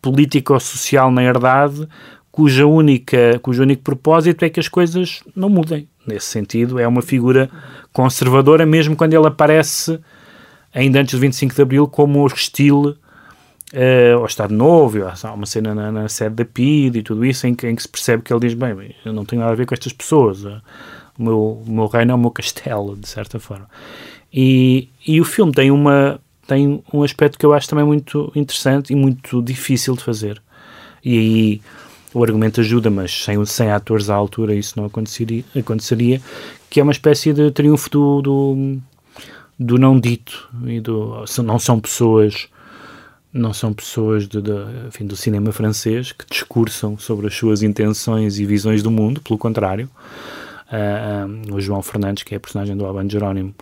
[0.00, 1.88] político-social na herdade,
[2.30, 5.88] cuja única, cujo único propósito é que as coisas não mudem.
[6.06, 7.50] Nesse sentido, é uma figura
[7.92, 9.98] conservadora, mesmo quando ele aparece
[10.72, 12.94] ainda antes do 25 de Abril como hostil
[13.74, 17.46] uh, ao Estado Novo, há uma cena na, na, sede da PID e tudo isso
[17.46, 19.56] em que, em que, se percebe que ele diz: Bem, eu não tenho nada a
[19.56, 20.60] ver com estas pessoas, uh,
[21.18, 23.68] o, meu, o meu reino é o meu castelo, de certa forma.
[24.32, 28.92] E, e o filme tem, uma, tem um aspecto que eu acho também muito interessante
[28.92, 30.42] e muito difícil de fazer.
[31.04, 31.60] E aí
[32.12, 36.20] o argumento ajuda, mas sem, sem atores à altura isso não aconteceria, aconteceria
[36.68, 38.78] que é uma espécie de triunfo do, do,
[39.58, 42.48] do não dito e do, não são pessoas
[43.36, 44.52] não são pessoas de, de,
[44.88, 49.38] enfim, do cinema francês que discursam sobre as suas intenções e visões do mundo, pelo
[49.38, 49.88] contrário.
[50.66, 53.54] Uh, o João Fernandes, que é a personagem do Alban Jerónimo,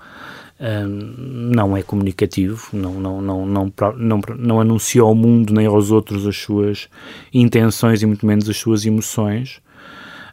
[0.59, 5.91] uh, não é comunicativo, não, não, não, não, não, não anuncia ao mundo nem aos
[5.91, 6.89] outros as suas
[7.33, 9.61] intenções e muito menos as suas emoções.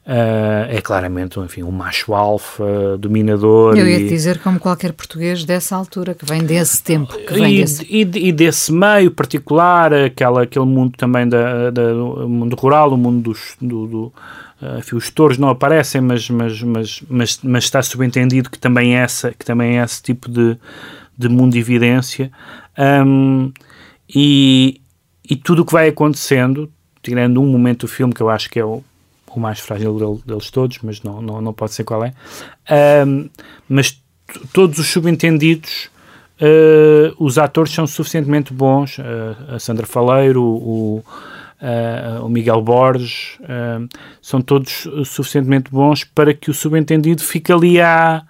[0.03, 3.77] Uh, é claramente enfim, um macho alfa, dominador.
[3.77, 7.15] Eu ia e, dizer como qualquer português dessa altura, que vem desse tempo.
[7.15, 7.85] Que vem e, desse...
[7.87, 12.97] E, e, desse meio particular, aquela, aquele mundo também da, da, do mundo rural, o
[12.97, 13.55] mundo dos.
[13.61, 14.03] Do, do,
[14.59, 18.97] uh, enfim, os touros não aparecem, mas, mas, mas, mas, mas está subentendido que também
[18.97, 20.57] é, essa, que também é esse tipo de,
[21.15, 22.31] de mundo de evidência.
[23.05, 23.51] Um,
[24.13, 24.81] e,
[25.29, 26.71] e tudo o que vai acontecendo,
[27.03, 28.83] tirando um momento do filme que eu acho que é o
[29.35, 32.13] o mais frágil deles todos, mas não, não, não pode ser qual é.
[33.05, 33.29] Um,
[33.67, 34.01] mas
[34.53, 35.89] todos os subentendidos,
[36.41, 38.97] uh, os atores são suficientemente bons.
[38.97, 41.03] Uh, a Sandra Faleiro, o,
[41.61, 43.37] uh, o Miguel Borges,
[44.21, 48.23] são todos suficientemente bons para que o subentendido fique ali a.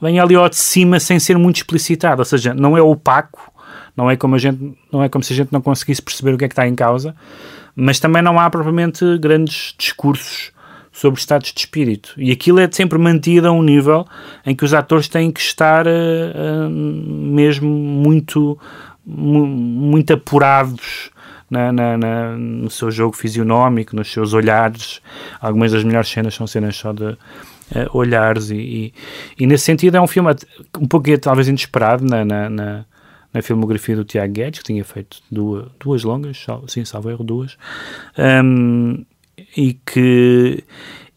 [0.00, 3.52] venha ali ao de cima sem ser muito explicitado, ou seja, não é opaco,
[3.96, 6.38] não é como a gente, não é como se a gente não conseguisse perceber o
[6.38, 7.14] que é que está em causa,
[7.80, 10.52] mas também não há propriamente grandes discursos
[10.92, 12.12] sobre estados de espírito.
[12.16, 14.06] E aquilo é sempre mantido a um nível
[14.44, 18.58] em que os atores têm que estar uh, mesmo muito,
[19.06, 21.10] muito apurados
[21.48, 25.00] na, na, na, no seu jogo fisionómico, nos seus olhares.
[25.40, 27.16] Algumas das melhores cenas são cenas só de uh,
[27.92, 28.94] olhares, e, e,
[29.38, 30.30] e, nesse sentido é um filme
[30.78, 32.84] um pouco talvez inesperado na, na,
[33.32, 37.56] na, filmografia do Tiago Guedes, que tinha feito duas, duas longas, sim, salvo erro, duas,
[38.44, 39.04] um,
[39.56, 40.64] e que.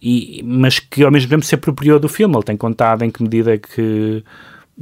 [0.02, 2.36] E, mas que ao mesmo tempo se apropriou do filme.
[2.36, 4.22] Ele tem contado em que medida que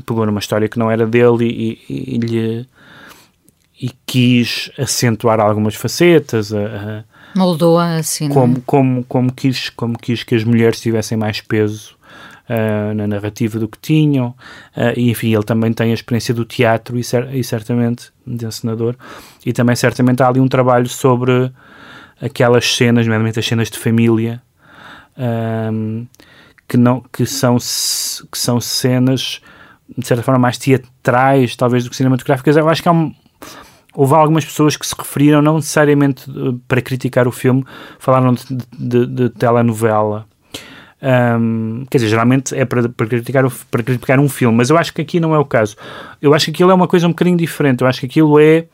[0.05, 2.67] pegou numa história que não era dele e, e, e lhe
[3.81, 7.03] e quis acentuar algumas facetas, a, a
[7.35, 8.61] moldou-a assim, como, é?
[8.65, 11.97] como, como, quis, como quis que as mulheres tivessem mais peso
[12.49, 14.29] uh, na narrativa do que tinham,
[14.75, 18.45] uh, e enfim, ele também tem a experiência do teatro e, cer e certamente de
[18.45, 18.95] encenador,
[19.45, 21.51] e também certamente há ali um trabalho sobre
[22.21, 24.41] aquelas cenas, nomeadamente as cenas de família,
[25.17, 26.05] um,
[26.67, 29.41] que, não, que, são, que são cenas
[29.97, 32.55] de certa forma mais teatrais, talvez do que cinematográficas.
[32.55, 33.13] Eu acho que há um,
[33.93, 37.65] houve algumas pessoas que se referiram, não necessariamente eh, para criticar o filme,
[37.99, 40.25] falaram de, de, de telenovela.
[41.01, 44.93] Um, quer dizer, geralmente é para, para, criticar, para criticar um filme, mas eu acho
[44.93, 45.75] que aqui não é o caso.
[46.21, 47.81] Eu acho que aquilo é uma coisa um bocadinho diferente.
[47.81, 48.65] Eu acho que aquilo é.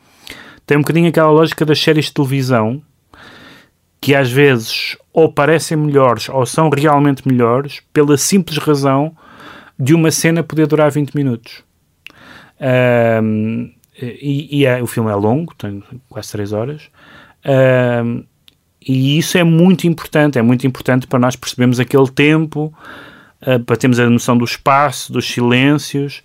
[0.66, 2.82] tem um bocadinho aquela lógica das séries de televisão
[4.00, 9.16] que às vezes ou parecem melhores ou são realmente melhores pela simples razão
[9.78, 11.64] de uma cena poder durar 20 minutos.
[13.22, 16.90] Um, e, e é, o filme é longo, tem quase 3 horas.
[18.04, 18.24] Um,
[18.86, 22.72] e isso é muito importante, é muito importante para nós percebermos aquele tempo,
[23.42, 26.22] uh, para termos a noção do espaço, dos silêncios.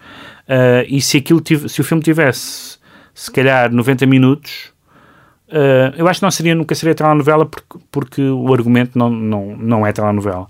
[0.47, 2.77] Uh, e se, aquilo se o filme tivesse,
[3.13, 4.71] se calhar, 90 minutos,
[5.49, 9.57] uh, eu acho que não seria, nunca seria telenovela porque, porque o argumento não, não,
[9.57, 10.47] não é telenovela.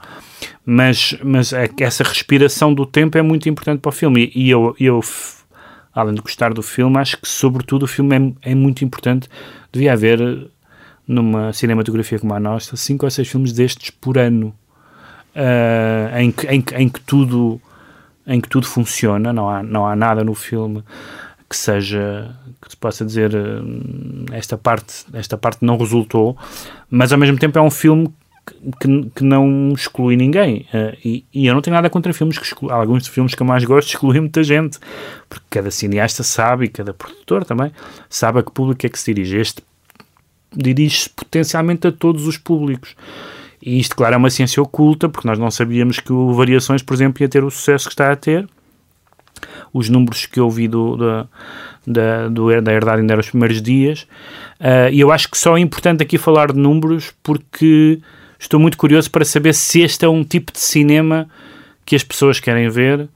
[0.66, 4.32] Mas, mas é, essa respiração do tempo é muito importante para o filme.
[4.34, 5.02] E, e eu, eu
[5.94, 9.30] além de gostar do filme, acho que, sobretudo, o filme é, é muito importante.
[9.72, 10.20] Devia haver,
[11.08, 14.56] numa cinematografia como a nossa, cinco ou seis filmes destes por ano,
[15.36, 17.62] uh, em, que, em, em, que tudo,
[18.26, 20.84] em que tudo funciona, não há, não há nada no filme
[21.50, 26.36] que seja que se possa dizer uh, esta parte esta parte não resultou
[26.89, 28.12] mas ao mesmo tempo é um filme
[28.80, 30.68] que, que não exclui ninguém.
[30.74, 32.74] Uh, e, e, eu não tenho nada contra filmes que excluem.
[32.74, 34.80] Alguns filmes que eu mais gosto excluem muita gente.
[35.30, 37.72] Porque cada cineasta sabe, e cada produtor também,
[38.10, 39.38] sabe a que público é que se dirige.
[39.38, 39.63] Este
[40.56, 42.96] dirige-se potencialmente a todos os públicos.
[43.62, 46.94] E isto, claro, é uma ciência oculta, porque nós não sabíamos que o Variações, por
[46.94, 48.48] exemplo, ia ter o sucesso que está a ter.
[49.74, 51.28] Os números que eu vi do, da,
[51.88, 54.04] da, do, da herdade ainda eram os primeiros dias.
[54.60, 58.02] Uh, e eu acho que só é importante aqui falar de números porque
[58.44, 61.30] Estou muito curioso para saber se este é um tipo de cinema
[61.86, 63.08] que as pessoas querem ver,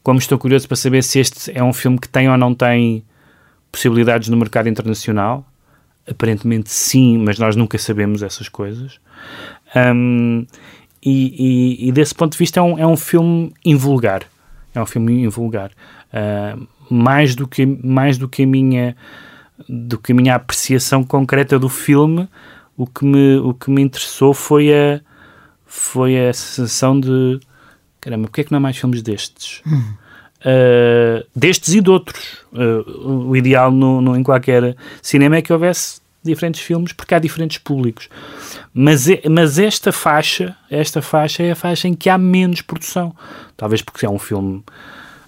[0.00, 3.02] como estou curioso para saber se este é um filme que tem ou não tem
[3.72, 5.44] possibilidades no mercado internacional.
[6.08, 9.00] Aparentemente sim, mas nós nunca sabemos essas coisas.
[9.74, 10.46] Um,
[11.02, 14.22] e, e, e, desse ponto de vista é um, é um filme invulgar.
[14.74, 15.70] É um filme invulgar.
[16.12, 18.96] Uh, mais, do que, mais do que a minha
[19.68, 22.28] do que a minha apreciação concreta do filme,
[22.76, 25.00] o que me, o que me interessou foi a,
[25.64, 27.40] foi a sensação de
[28.00, 29.62] caramba, porque é que não há mais filmes destes?
[29.66, 29.94] Hum.
[30.46, 32.38] Uh, destes e de outros.
[32.52, 37.18] Uh, o ideal no, no, em qualquer cinema é que houvesse diferentes filmes porque há
[37.18, 38.08] diferentes públicos.
[38.72, 43.14] Mas, é, mas esta faixa, esta faixa é a faixa em que há menos produção.
[43.56, 44.62] Talvez porque é um filme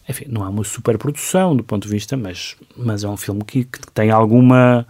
[0.08, 3.44] enfim, não há uma super produção do ponto de vista, mas, mas é um filme
[3.44, 4.86] que, que tem alguma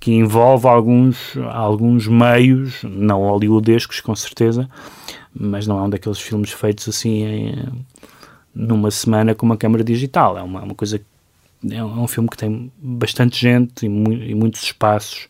[0.00, 4.68] que envolve alguns, alguns meios, não hollywoodescos com certeza,
[5.34, 7.54] mas não é um daqueles filmes feitos assim em,
[8.56, 10.38] numa semana com uma câmera digital.
[10.38, 11.00] É uma, uma coisa
[11.70, 15.28] é um, é um filme que tem bastante gente e, mu e muitos espaços.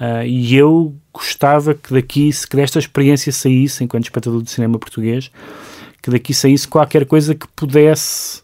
[0.00, 4.78] Uh, e eu gostava que daqui, se que desta experiência saísse, enquanto espectador de cinema
[4.78, 5.30] português,
[6.02, 8.42] que daqui saísse qualquer coisa que pudesse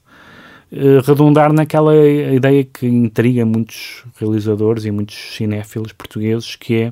[0.74, 6.88] eh, redundar naquela ideia que intriga muitos realizadores e muitos cinéfilos portugueses, que é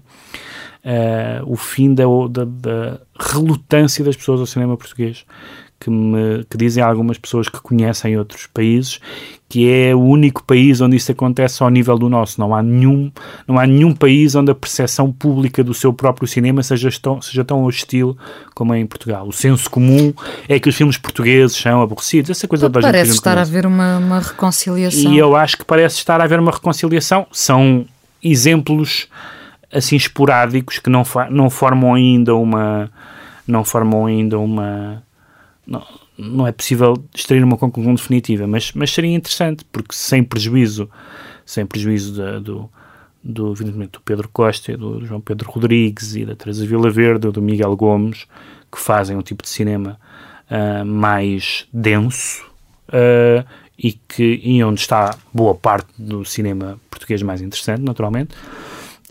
[0.85, 5.25] uh, o fim da, da, da, relutância das pessoas ao cinema português,
[5.81, 9.01] que, me, que dizem algumas pessoas que conhecem outros países
[9.51, 12.41] que é o único país onde isso acontece ao nível do nosso.
[12.41, 13.11] Não há nenhum,
[13.49, 17.45] não há nenhum país onde a percepção pública do seu próprio cinema seja tão, seja
[17.45, 18.17] tão hostil
[18.55, 19.27] como é em Portugal.
[19.27, 20.15] O senso comum
[20.49, 22.31] é que os filmes portugueses são aborrecidos.
[22.31, 25.13] Essa coisa da Parece estar a haver uma, uma reconciliação.
[25.13, 27.27] E eu acho que parece estar a haver uma reconciliação.
[27.33, 27.85] São
[28.23, 29.09] exemplos
[29.73, 32.89] assim esporádicos que não, não formam ainda uma
[33.49, 35.03] não formam ainda uma
[35.67, 35.87] não,
[36.17, 40.91] não é possível extrair uma conclusão definitiva, mas, mas seria interessante, porque sem prejuízo,
[41.45, 42.71] sem prejuízo da, do,
[43.23, 47.43] do, evidentemente, do Pedro Costa, do João Pedro Rodrigues e da Teresa Vila Verde, do
[47.43, 48.27] Miguel Gomes,
[48.71, 49.99] que fazem um tipo de cinema
[50.51, 52.45] uh, mais denso
[52.89, 53.47] uh,
[53.79, 58.35] e, que, e onde está boa parte do cinema português mais interessante, naturalmente.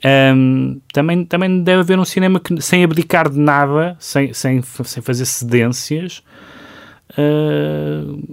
[0.06, 5.04] Um, também, também deve haver um cinema que, sem abdicar de nada, sem, sem, sem
[5.04, 6.24] fazer cedências,
[7.12, 8.28] uh,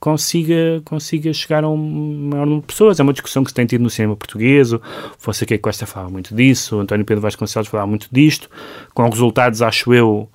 [0.00, 2.98] consiga, consiga chegar a um maior número de pessoas.
[2.98, 4.72] É uma discussão que se tem tido no cinema português.
[4.72, 4.80] O
[5.18, 8.50] Fonseca Costa falava muito disso, António Pedro Vasconcelos falava muito disto,
[8.92, 10.28] com resultados, acho eu,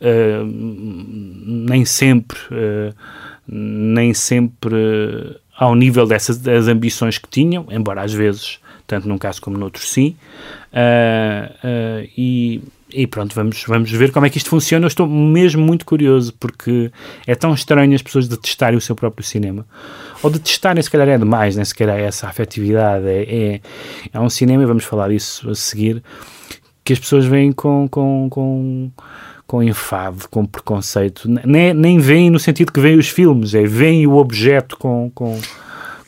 [0.00, 2.94] uh, nem sempre, uh,
[3.48, 4.76] nem sempre
[5.58, 9.82] ao nível dessas das ambições que tinham, embora às vezes tanto num caso como noutro
[9.82, 10.16] sim.
[10.72, 12.62] Uh, uh, e,
[12.92, 14.84] e, pronto, vamos, vamos ver como é que isto funciona.
[14.84, 16.90] Eu estou mesmo muito curioso porque
[17.26, 19.66] é tão estranho as pessoas detestarem o seu próprio cinema.
[20.22, 23.06] Ou detestarem, se calhar é demais, nem sequer é essa afetividade.
[23.06, 23.60] É, é,
[24.12, 26.02] é um cinema, e vamos falar disso a seguir,
[26.84, 28.90] que as pessoas veem com, com, com
[29.46, 34.06] com enfado, com preconceito, nem, nem veem no sentido que veem os filmes, é veem
[34.06, 35.38] o objeto com, com,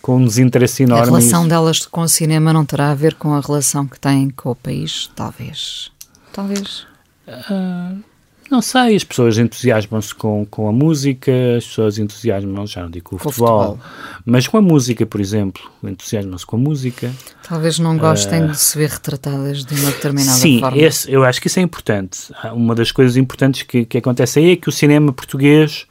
[0.09, 1.03] com um desinteresse enorme.
[1.03, 4.31] A relação delas com o cinema não terá a ver com a relação que têm
[4.31, 5.11] com o país?
[5.15, 5.93] Talvez.
[6.33, 6.87] Talvez.
[7.29, 8.03] Uh,
[8.51, 13.11] não sei, as pessoas entusiasmam-se com, com a música, as pessoas entusiasmam-se, já não digo
[13.11, 13.81] com o, futebol, futebol,
[14.25, 17.13] mas com a música, por exemplo, entusiasmam-se com a música.
[17.47, 20.91] Talvez não gostem uh, de se ver retratadas de uma determinada sim, forma.
[20.91, 22.33] Sim, eu acho que isso é importante.
[22.55, 25.87] Uma das coisas importantes que, que acontece aí é que o cinema português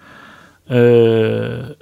[0.65, 1.77] uh,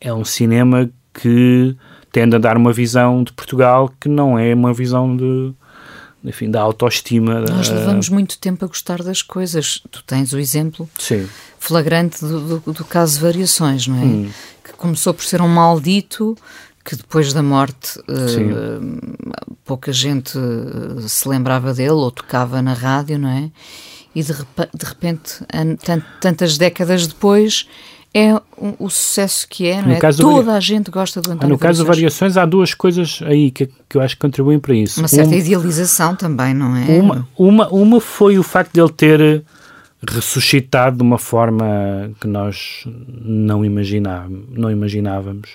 [0.00, 0.88] é um cinema
[1.20, 1.76] que
[2.12, 5.52] tende a dar uma visão de Portugal que não é uma visão de,
[6.24, 7.40] enfim, da autoestima.
[7.40, 9.82] Nós levamos muito tempo a gostar das coisas.
[9.90, 11.28] Tu tens o exemplo Sim.
[11.58, 14.04] flagrante do, do, do caso Variações, não é?
[14.04, 14.30] Hum.
[14.64, 16.36] Que começou por ser um maldito
[16.84, 23.18] que depois da morte uh, pouca gente uh, se lembrava dele ou tocava na rádio,
[23.18, 23.50] não é?
[24.14, 25.44] E de, de repente,
[26.18, 27.68] tantas décadas depois,
[28.12, 30.12] é o, o, sucesso que é, não é?
[30.12, 33.68] Toda a gente gosta do António No caso de variações, há duas coisas aí que,
[33.88, 35.00] que eu acho que contribuem para isso.
[35.00, 36.86] Uma certa um, idealização também, não é?
[36.98, 39.44] Uma, uma, uma foi o facto de ele ter
[40.06, 42.84] ressuscitado de uma forma que nós
[43.22, 45.50] não, imaginávamos, não imaginávamos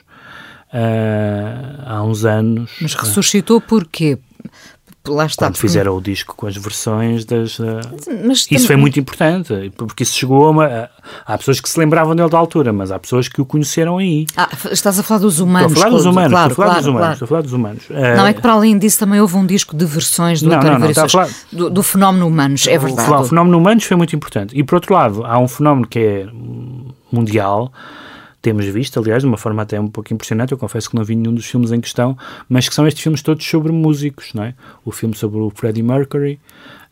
[0.73, 2.71] uh, há uns anos.
[2.81, 4.17] Mas ressuscitou porquê?
[5.07, 5.47] Lá está.
[5.47, 7.59] Quando fizeram o disco com as versões das.
[7.59, 7.79] Uh,
[8.31, 8.59] isso tem...
[8.59, 10.89] foi muito importante, porque isso chegou a uma.
[11.25, 14.25] Há pessoas que se lembravam dele da altura, mas há pessoas que o conheceram aí.
[14.37, 15.71] Ah, estás a falar dos humanos.
[15.71, 17.17] Estou a falar dos humanos, claro, estou a falar claro, dos humanos.
[17.17, 17.27] Claro.
[17.27, 17.83] Falar dos humanos.
[17.89, 20.79] Não é que para além disso também houve um disco de versões do não, não,
[20.79, 21.29] não, falar...
[21.51, 23.11] do, do, fenómeno humanos, é verdade.
[23.11, 24.57] O, o fenómeno humanos foi muito importante.
[24.57, 26.27] E por outro lado, há um fenómeno que é
[27.11, 27.71] mundial
[28.43, 31.15] temos visto, aliás, de uma forma até um pouco impressionante, eu confesso que não vi
[31.15, 32.15] nenhum dos filmes em questão,
[32.49, 34.53] mas que são estes filmes todos sobre músicos, não é?
[34.83, 36.41] O filme sobre o Freddie Mercury,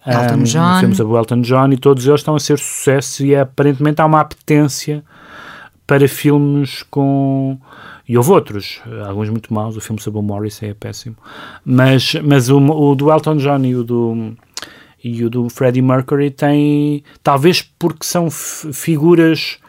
[0.08, 0.78] Elton um, John.
[0.78, 4.02] o filme sobre o Elton John, e todos eles estão a ser sucesso e aparentemente
[4.02, 5.04] há uma apetência
[5.86, 7.60] para filmes com...
[8.08, 11.18] E houve outros, alguns muito maus, o filme sobre o Morris é péssimo,
[11.66, 14.36] mas, mas o, o do Elton John e o do
[15.04, 19.60] e o do Freddie Mercury tem, talvez porque são figuras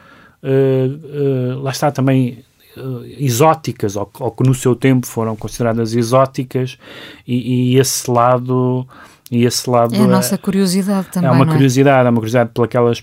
[0.42, 2.44] uh, uh, lá está também
[2.76, 6.78] uh, exóticas, ou, ou, que no seu tempo foram consideradas exóticas,
[7.26, 8.86] e, e esse lado.
[9.30, 11.30] E esse lado é a nossa curiosidade também.
[11.30, 11.48] É uma é?
[11.48, 13.02] curiosidade, é uma curiosidade pelas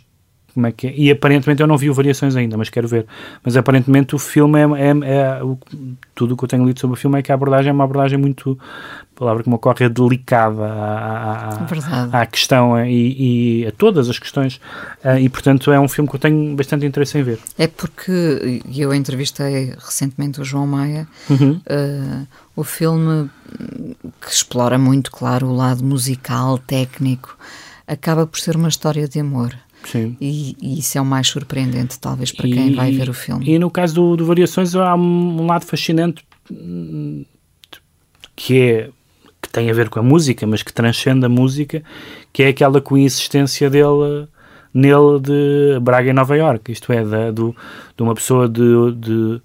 [0.59, 0.93] como é que é.
[0.93, 3.05] E aparentemente eu não vi o Variações ainda, mas quero ver.
[3.43, 5.57] Mas aparentemente o filme é, é, é o,
[6.13, 7.85] tudo o que eu tenho lido sobre o filme é que a abordagem é uma
[7.85, 8.59] abordagem muito,
[9.15, 11.65] palavra que me ocorre é delicada à,
[12.11, 14.59] à, à questão e, e, a todas as questões.
[15.01, 17.39] Eh, e portanto é um filme que eu tenho bastante interesse em ver.
[17.57, 21.07] É porque eu entrevistei recentemente o João Maia.
[21.29, 21.61] Uhum.
[21.65, 23.29] Uh, o filme
[24.19, 27.37] que explora muito, claro, o lado musical, técnico,
[27.87, 29.55] acaba por ser uma história de amor.
[29.85, 30.15] Sim.
[30.19, 33.49] E, e, isso é o mais surpreendente, talvez, para quem e, vai ver o filme.
[33.49, 36.23] E no caso do, do Variações há um, um lado fascinante
[38.35, 38.89] que é
[39.41, 41.81] que tem a ver com a música, mas que transcende a música,
[42.33, 44.27] que é aquela coexistência dele
[44.73, 47.53] nele de Braga e Nova York, isto é, de, de,
[47.97, 49.41] de uma pessoa de, de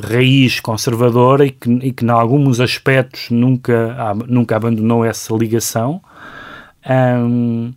[0.00, 6.00] raiz conservadora e que, e que, em alguns aspectos, nunca, nunca abandonou essa ligação.
[6.88, 7.72] Um,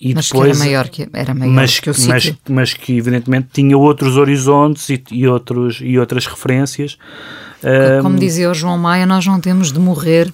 [0.00, 2.10] e mas depois, que era maior que, era maior mas, que o sítio.
[2.10, 6.98] Mas, mas que evidentemente tinha outros horizontes e, e, outros, e outras referências.
[8.02, 10.32] Como um, dizia o João Maia, nós não temos de morrer,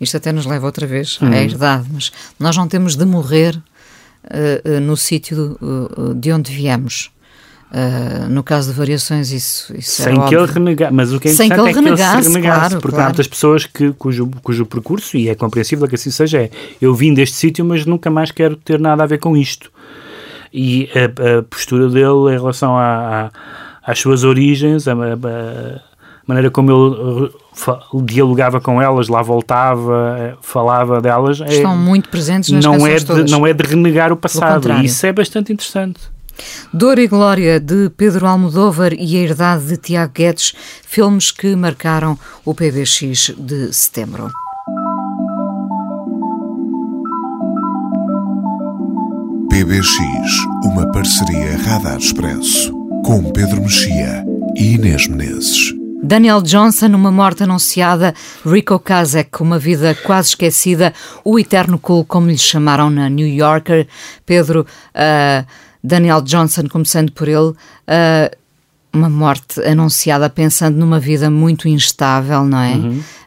[0.00, 1.26] isto até nos leva outra vez hum.
[1.26, 6.52] à herdade, mas nós não temos de morrer uh, uh, no sítio uh, de onde
[6.52, 7.10] viemos.
[7.70, 10.94] Uh, no caso de variações, isso, isso Sem que ele renegasse.
[10.94, 12.58] Mas o que é Sem que ele é que renegasse, ele se renegasse.
[12.60, 13.02] claro, porque claro.
[13.04, 16.50] há muitas pessoas que, cujo, cujo percurso, e é compreensível que assim seja, é
[16.80, 19.70] eu vim deste sítio, mas nunca mais quero ter nada a ver com isto.
[20.52, 23.26] E a, a postura dele em relação à-
[23.84, 25.80] à- às suas origens, a, a- a
[26.26, 27.30] maneira como ele
[28.04, 32.96] dialogava com elas, lá voltava, eh, falava delas, é- Estão muito presentes nas não, é
[32.96, 34.70] de, não é de renegar o passado.
[34.80, 36.00] E isso é bastante interessante.
[36.72, 40.54] Dor e Glória, de Pedro Almodóvar e A Herdade, de Tiago Guedes,
[40.86, 44.30] filmes que marcaram o PBX de setembro.
[49.50, 49.90] PBX,
[50.64, 52.72] uma parceria Radar Expresso,
[53.04, 54.24] com Pedro Mexia
[54.56, 55.74] e Inês Menezes.
[56.00, 58.14] Daniel Johnson, uma morte anunciada,
[58.46, 63.88] Rico Kazek, uma vida quase esquecida, o eterno cool, como lhe chamaram na New Yorker.
[64.24, 64.64] Pedro,
[64.94, 65.44] ah,
[65.88, 67.54] Daniel Johnson, começando por ele,
[67.86, 68.30] ah,
[68.92, 72.74] uma morte anunciada pensando numa vida muito instável, não é?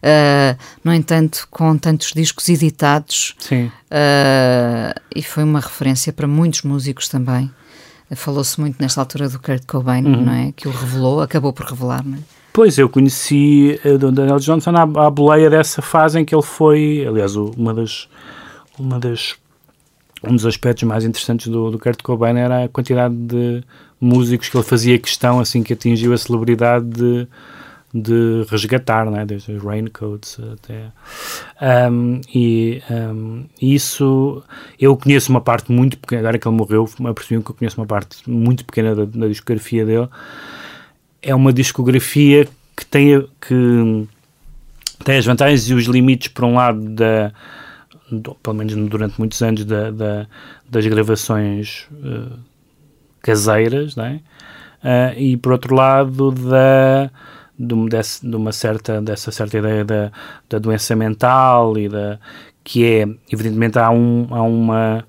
[0.04, 3.72] Ah, no entanto, com tantos discos editados, Sim.
[3.90, 7.50] ah, e foi uma referência para muitos músicos também.
[8.14, 10.52] Falou-se muito nesta altura do Kurt Cobain, não é?
[10.52, 12.22] Que o revelou, acabou por revelar, não é?
[12.54, 16.44] Pois, eu conheci eh, o Daniel Johnson à, à boleia dessa fase em que ele
[16.44, 18.10] foi, aliás, uma das,
[18.78, 19.36] uma das,
[20.24, 23.64] um dos aspectos mais interessantes do, do Kurt Cobain era a quantidade de
[24.00, 27.28] músicos que ele fazia questão, assim que atingiu a celebridade, de,
[27.94, 29.26] de resgatar, né?
[29.26, 30.92] desde os Raincoats até...
[31.92, 34.44] Um, e um, isso,
[34.80, 37.88] eu conheço uma parte muito pequena, agora que ele morreu, apercebi que eu conheço uma
[37.88, 40.08] parte muito pequena da, da discografia dele,
[41.22, 44.08] é uma discografia que tem, que
[45.04, 47.32] tem as vantagens e os limites, por um lado, da,
[48.44, 50.28] pelo menos durante muitos anos, da, da-
[50.70, 52.36] das gravações eh,
[53.22, 54.20] caseiras, não é?
[54.84, 57.10] Ah, e por outro lado, da,
[57.58, 57.76] de,
[58.30, 60.12] de uma certa, dessa certa ideia da,
[60.50, 62.20] da doença mental e da
[62.64, 65.06] que é, evidentemente, há, um, há uma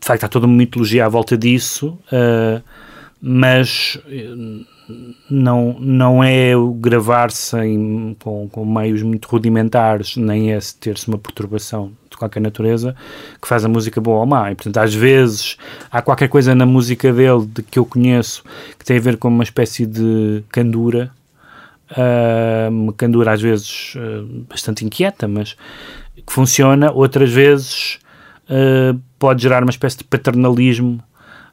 [0.00, 2.60] de facto há toda uma mitologia à volta disso, ah,
[3.20, 3.98] mas
[5.28, 7.56] não, não é o gravar-se
[8.20, 12.94] com, com meios muito rudimentares, nem é ter-se uma perturbação de qualquer natureza
[13.40, 14.50] que faz a música boa ou má.
[14.52, 15.56] E, portanto, às vezes
[15.90, 18.44] há qualquer coisa na música dele de que eu conheço
[18.78, 21.10] que tem a ver com uma espécie de candura,
[21.90, 25.56] ah, uma candura às vezes ah, bastante inquieta, mas
[26.14, 27.98] que funciona, outras vezes
[28.48, 31.02] ah, pode gerar uma espécie de paternalismo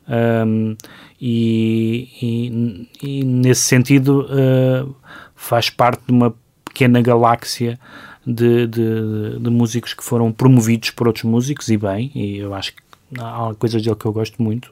[0.08, 0.76] um,
[1.22, 4.96] e, e- e nesse sentido uh,
[5.36, 6.34] faz parte de uma
[6.66, 7.80] pequena galáxia
[8.26, 12.74] de, de- de músicos que foram promovidos por outros músicos e bem, e eu acho
[12.74, 12.82] que
[13.20, 14.72] há coisas dele que eu gosto muito.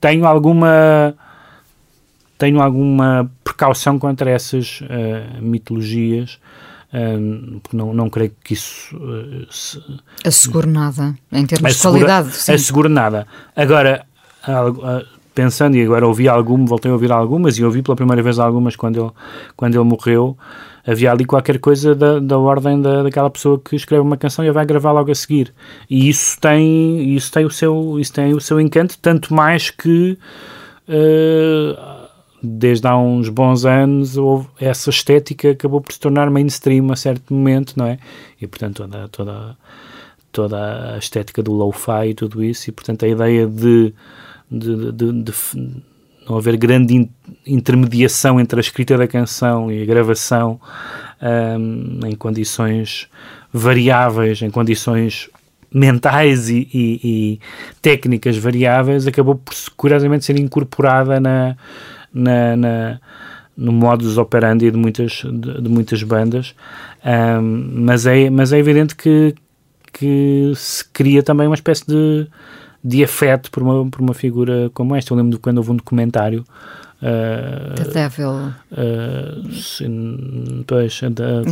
[0.00, 1.14] Tenho alguma
[2.38, 6.38] tenho alguma precaução contra essas uh, mitologias,
[7.62, 9.82] porque não, não creio que isso uh, se,
[10.24, 12.36] Asseguro nada, em termos de assegura- qualidade.
[12.36, 12.52] Sim.
[12.52, 13.26] assegura nada.
[13.54, 14.04] Agora,
[15.34, 18.74] pensando, e agora ouvi algum, voltei a ouvir algumas, e ouvi pela primeira vez algumas
[18.74, 19.10] quando ele,
[19.54, 20.36] quando ele morreu,
[20.86, 24.50] havia ali qualquer coisa da, da ordem da, daquela pessoa que escreve uma canção e
[24.50, 25.52] vai gravar logo a seguir.
[25.90, 30.16] E isso tem, isso tem, o, seu, isso tem o seu encanto, tanto mais que
[30.88, 32.08] ah,
[32.42, 34.16] desde há uns bons anos
[34.60, 37.98] essa estética acabou por se tornar mainstream a certo momento, não é?
[38.40, 39.56] E portanto toda, toda,
[40.30, 43.92] toda a estética do lo-fi e tudo isso, e portanto a ideia de,
[44.50, 45.32] de, de- de
[46.28, 47.08] não haver grande in-
[47.46, 50.60] intermediação entre a escrita da canção e a gravação
[51.20, 53.08] ahm, em condições
[53.52, 55.28] variáveis, em condições
[55.72, 57.40] mentais e, e- e
[57.82, 61.56] técnicas variáveis, acabou por curiosamente ser incorporada na,
[62.12, 63.00] na, na-
[63.56, 66.54] no modus operandi de muitas, de, de muitas bandas,
[67.04, 69.32] Ahm, mas, é, mas é evidente que,
[69.92, 72.26] que se cria também uma espécie de,
[72.82, 75.12] de afeto por uma, por uma figura como esta.
[75.12, 76.44] Eu lembro de quando houve um documentário.
[77.02, 78.52] ah, The Devil.
[78.72, 81.00] Uh, sim, pois,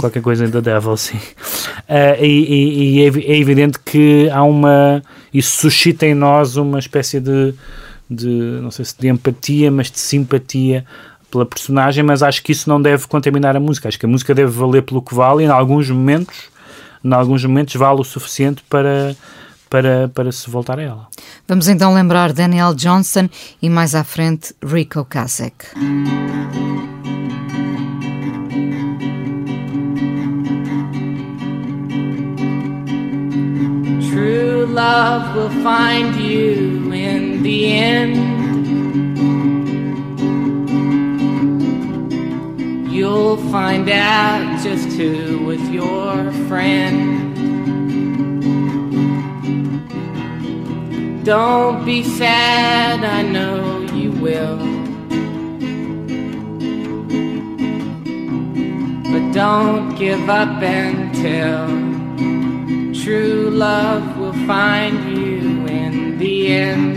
[0.01, 1.16] qualquer coisa da Devil, sim.
[1.16, 5.03] Uh, e e- e é, é evidente que há uma.
[5.33, 7.55] Isso suscita em nós uma espécie de,
[8.09, 8.29] de.
[8.62, 10.85] não sei se de empatia, mas de simpatia
[11.31, 13.89] pela personagem, mas acho que isso não deve contaminar a música.
[13.89, 16.45] Acho que a música deve valer pelo que vale e, em alguns momentos,
[17.05, 19.14] em alguns momentos, vale o suficiente para
[19.75, 21.09] para, para se voltar a ela.
[21.49, 23.29] Vamos então lembrar Daniel Johnson
[23.61, 25.66] e mais à frente Rico Kasek.
[34.12, 38.14] True love will find you in the end.
[42.93, 47.34] You'll find out just who was your friend.
[51.25, 54.59] Don't be sad, I know you will.
[59.11, 61.66] But don't give up until
[63.03, 66.95] true love will find you in the end.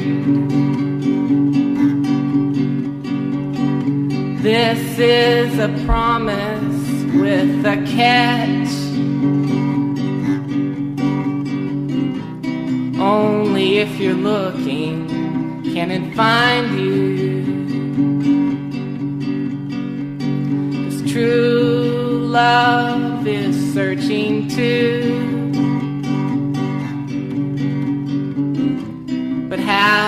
[4.43, 8.56] This is a promise with a catch.
[13.07, 15.07] Only if you're looking
[15.73, 16.97] can it find you.
[20.73, 25.15] 'Cause true love is searching too.
[29.49, 30.03] But how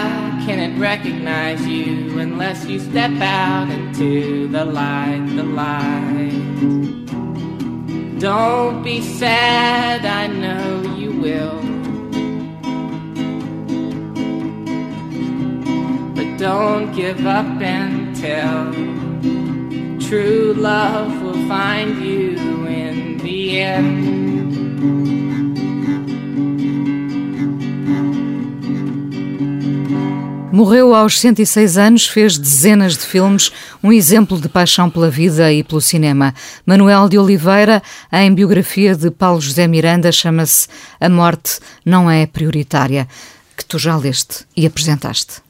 [0.46, 6.42] can it recognize you unless you step out into the light, the light?
[8.20, 10.68] Don't be sad, I know
[11.02, 11.69] you will.
[16.40, 18.72] Don't give up until
[20.00, 24.30] true love will find you in the end.
[30.54, 33.52] Morreu aos 106 anos, fez dezenas de filmes,
[33.84, 36.34] um exemplo de paixão pela vida e pelo cinema.
[36.66, 40.68] Manuel de Oliveira, em biografia de Paulo José Miranda, chama-se
[41.02, 43.08] A Morte Não É Prioritária,
[43.58, 45.49] que tu já leste e apresentaste.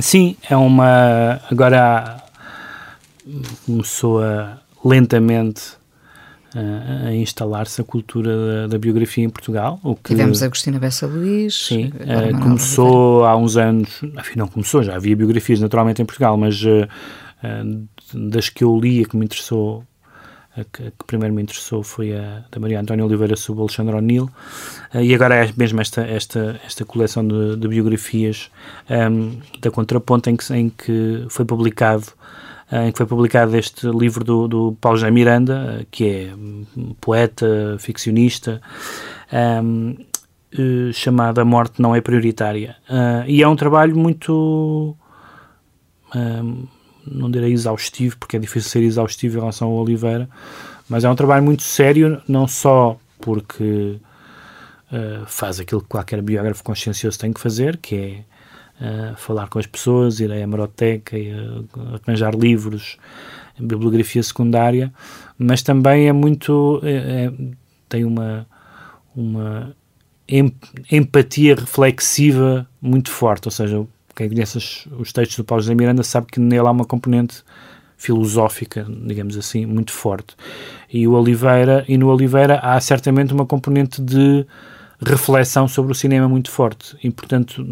[0.00, 1.40] Sim, é uma.
[1.50, 2.22] Agora
[3.66, 5.80] começou a lentamente
[6.54, 9.78] a, a instalar-se a cultura da, da, biografia em Portugal.
[9.82, 11.66] O que, Tivemos Agostina Bessa Luís.
[11.66, 16.36] Sim, uh, começou há uns anos, enfim, não começou, já havia biografias naturalmente em Portugal,
[16.36, 16.88] mas uh,
[17.44, 19.84] uh, das que eu li, a que me interessou,
[20.56, 23.94] a que, a que primeiro me interessou foi a da Maria Antónia Oliveira sobre Alexandre
[23.94, 24.28] O'Neill,
[24.94, 28.50] e agora é mesmo esta, esta, esta coleção de, de biografias
[28.90, 32.06] um, da Contraponto em que, em que foi publicado
[32.72, 36.32] em que foi publicado este livro do, do Paulo José Miranda, que é
[37.00, 38.60] poeta, ficcionista,
[39.32, 39.96] um,
[40.92, 42.76] chamado A Morte Não é Prioritária.
[42.88, 44.96] Uh, e é um trabalho muito.
[46.14, 46.66] Um,
[47.10, 50.28] não direi exaustivo, porque é difícil ser exaustivo em relação ao Oliveira,
[50.88, 53.96] mas é um trabalho muito sério, não só porque
[54.92, 58.24] uh, faz aquilo que qualquer biógrafo consciencioso tem que fazer, que
[58.80, 61.16] é uh, falar com as pessoas, ir à hemeroteca,
[62.06, 62.96] arranjar livros,
[63.58, 64.92] bibliografia secundária,
[65.38, 66.80] mas também é muito.
[66.82, 67.32] É, é,
[67.88, 68.46] tem uma,
[69.14, 69.74] uma
[70.28, 70.54] em,
[70.90, 73.86] empatia reflexiva muito forte, ou seja,
[74.20, 77.42] quem conhece os, os textos do Paulo José Miranda sabe que nele há uma componente
[77.96, 80.36] filosófica, digamos assim, muito forte.
[80.92, 84.44] E o Oliveira, e no Oliveira há certamente uma componente de
[85.00, 86.94] reflexão sobre o cinema muito forte.
[87.02, 87.64] E portanto,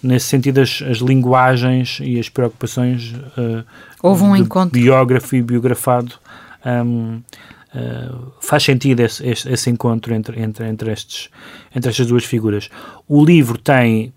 [0.00, 3.64] nesse sentido, as, as linguagens e as preocupações uh,
[4.00, 4.70] Houve um encontro.
[4.70, 6.14] biógrafo e biografado
[6.64, 7.20] um,
[7.74, 11.30] uh, faz sentido esse, esse, esse, encontro entre, entre, entre, estes,
[11.74, 12.70] entre estas duas figuras.
[13.08, 14.12] O livro tem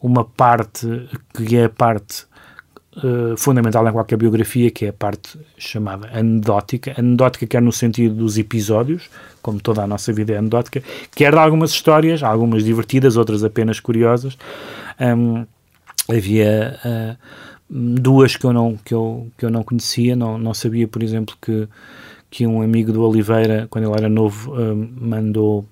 [0.00, 2.24] uma parte que é a parte
[2.96, 6.94] uh, fundamental em qualquer biografia, que é a parte chamada anedótica.
[6.96, 9.10] Anedótica quer no sentido dos episódios,
[9.42, 10.82] como toda a nossa vida é anedótica,
[11.14, 14.36] quer de algumas histórias, algumas divertidas, outras apenas curiosas.
[15.00, 15.46] Um,
[16.08, 17.16] havia uh,
[17.68, 21.36] duas que eu não, que eu, que eu não conhecia, não, não sabia, por exemplo,
[21.40, 21.68] que,
[22.30, 25.64] que um amigo do Oliveira, quando ele era novo, um, mandou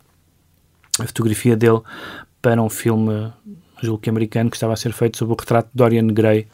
[1.00, 1.80] a fotografia dele
[2.40, 3.32] para um filme,
[3.82, 6.46] julgo que americano, que estava a ser feito sobre o retrato de Dorian Gray,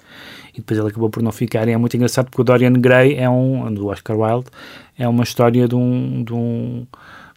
[0.53, 1.66] e depois ele acabou por não ficar.
[1.68, 4.47] E é muito engraçado porque o Dorian Gray é um, do Oscar Wilde,
[4.99, 6.87] é uma história de um, de um,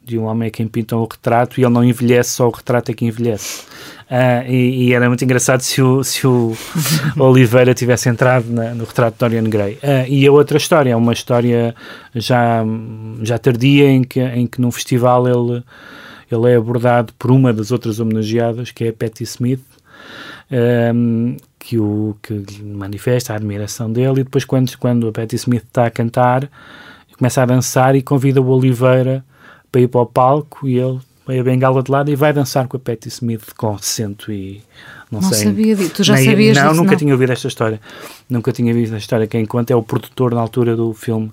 [0.04, 2.92] de um homem a quem pintam o retrato e ele não envelhece, só o retrato
[2.92, 3.66] é que envelhece.
[4.10, 6.56] Uh, e, e, era muito engraçado se o, se o
[7.20, 9.74] Oliveira tivesse entrado na, no retrato de Dorian Gray.
[9.76, 11.76] Uh, e a outra história é uma história
[12.16, 12.64] já,
[13.22, 15.62] já tardia em que, em que num festival ele,
[16.32, 19.60] ele é abordado por uma das outras homenageadas, que é a Patti Smith,
[20.52, 25.64] um, que, o, que manifesta a admiração dele, e depois quando, quando a Patti Smith
[25.64, 26.50] está a cantar,
[27.18, 29.24] começa a dançar e convida o Oliveira
[29.72, 32.68] para ir para o palco e ele põe a bengala de lado e vai dançar
[32.68, 34.62] com a Patti Smith com cento e
[35.12, 35.46] não, não sei.
[35.46, 35.94] sabia disso.
[35.94, 36.98] Tu já nem, sabias Não, disso, nunca não?
[36.98, 37.80] tinha ouvido esta história.
[38.30, 39.28] Nunca tinha visto esta história.
[39.28, 41.32] Quem conta é o produtor na altura do filme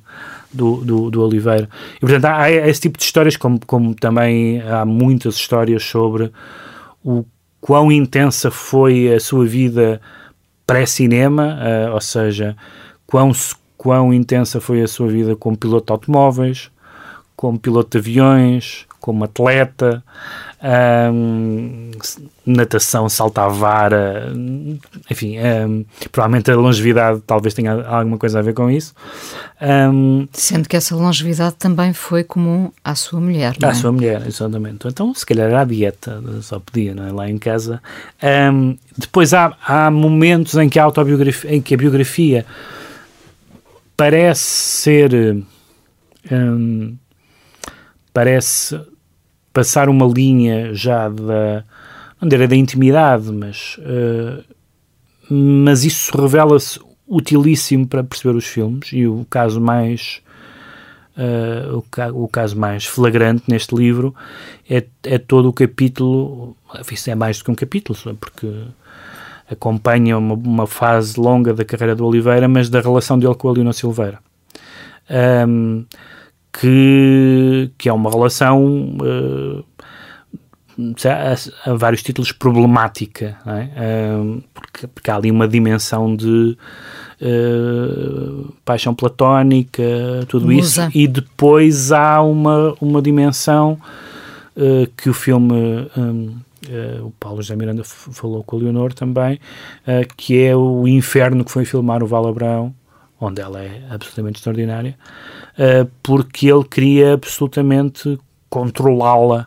[0.53, 1.69] do, do, do Oliveira.
[1.97, 6.31] E portanto há, há esse tipo de histórias, como, como também há muitas histórias sobre
[7.05, 7.25] o
[7.65, 9.99] quão intensa foi a sua vida
[10.67, 12.55] pré-cinema, uh, ou seja,
[13.07, 13.33] quão,
[13.75, 16.71] quão intensa foi a sua vida como piloto de automóveis,
[17.35, 20.05] como piloto de aviões, como atleta,
[20.65, 21.91] um,
[22.47, 24.33] natação, salto à vara,
[25.11, 28.95] enfim, um, provavelmente a longevidade talvez tenha alguma coisa a ver com isso.
[29.61, 33.75] Um, Sendo que essa longevidade também foi comum à sua mulher, não à é?
[33.75, 34.89] sua mulher, exatamente.
[34.89, 37.13] Então, se calhar era a dieta, só podia, não é?
[37.13, 37.83] Lá em casa.
[38.97, 42.47] depois há, há momentos em que a autobiografia, em que a biografia
[43.97, 45.45] parece ser
[48.15, 48.81] parece
[49.55, 51.65] passar uma linha já da
[52.21, 54.45] não era da intimidade, mas uh,
[55.31, 56.79] mas isso revela-se
[57.09, 60.21] utilíssimo para perceber os filmes e o caso mais
[61.17, 64.15] uh, o, ca o, caso mais flagrante neste livro
[64.69, 66.57] é, é todo o capítulo,
[66.91, 68.51] isso é mais do que um capítulo, porque
[69.51, 73.53] acompanha uma, uma, fase longa da carreira do Oliveira, mas da relação dele com a
[73.53, 74.19] Leonor Silveira.
[75.47, 75.85] Um,
[76.61, 79.65] que, que é uma relação uh,
[81.05, 84.19] a, a, vários títulos problemática, é?
[84.19, 86.57] uh, porque, porque, há ali uma dimensão de
[87.21, 89.83] uh, paixão platónica,
[90.29, 90.87] tudo Musa.
[90.87, 93.79] isso, e depois há uma, uma dimensão
[94.97, 95.89] que o filme.
[95.97, 96.37] Um,
[97.03, 99.39] o Paulo José Miranda falou com a Leonor também,
[100.17, 102.75] que é o inferno que foi filmar o Val Abrão,
[103.21, 104.97] onde ela é absolutamente extraordinária,
[105.59, 109.47] uh, porque ele queria absolutamente controlá-la.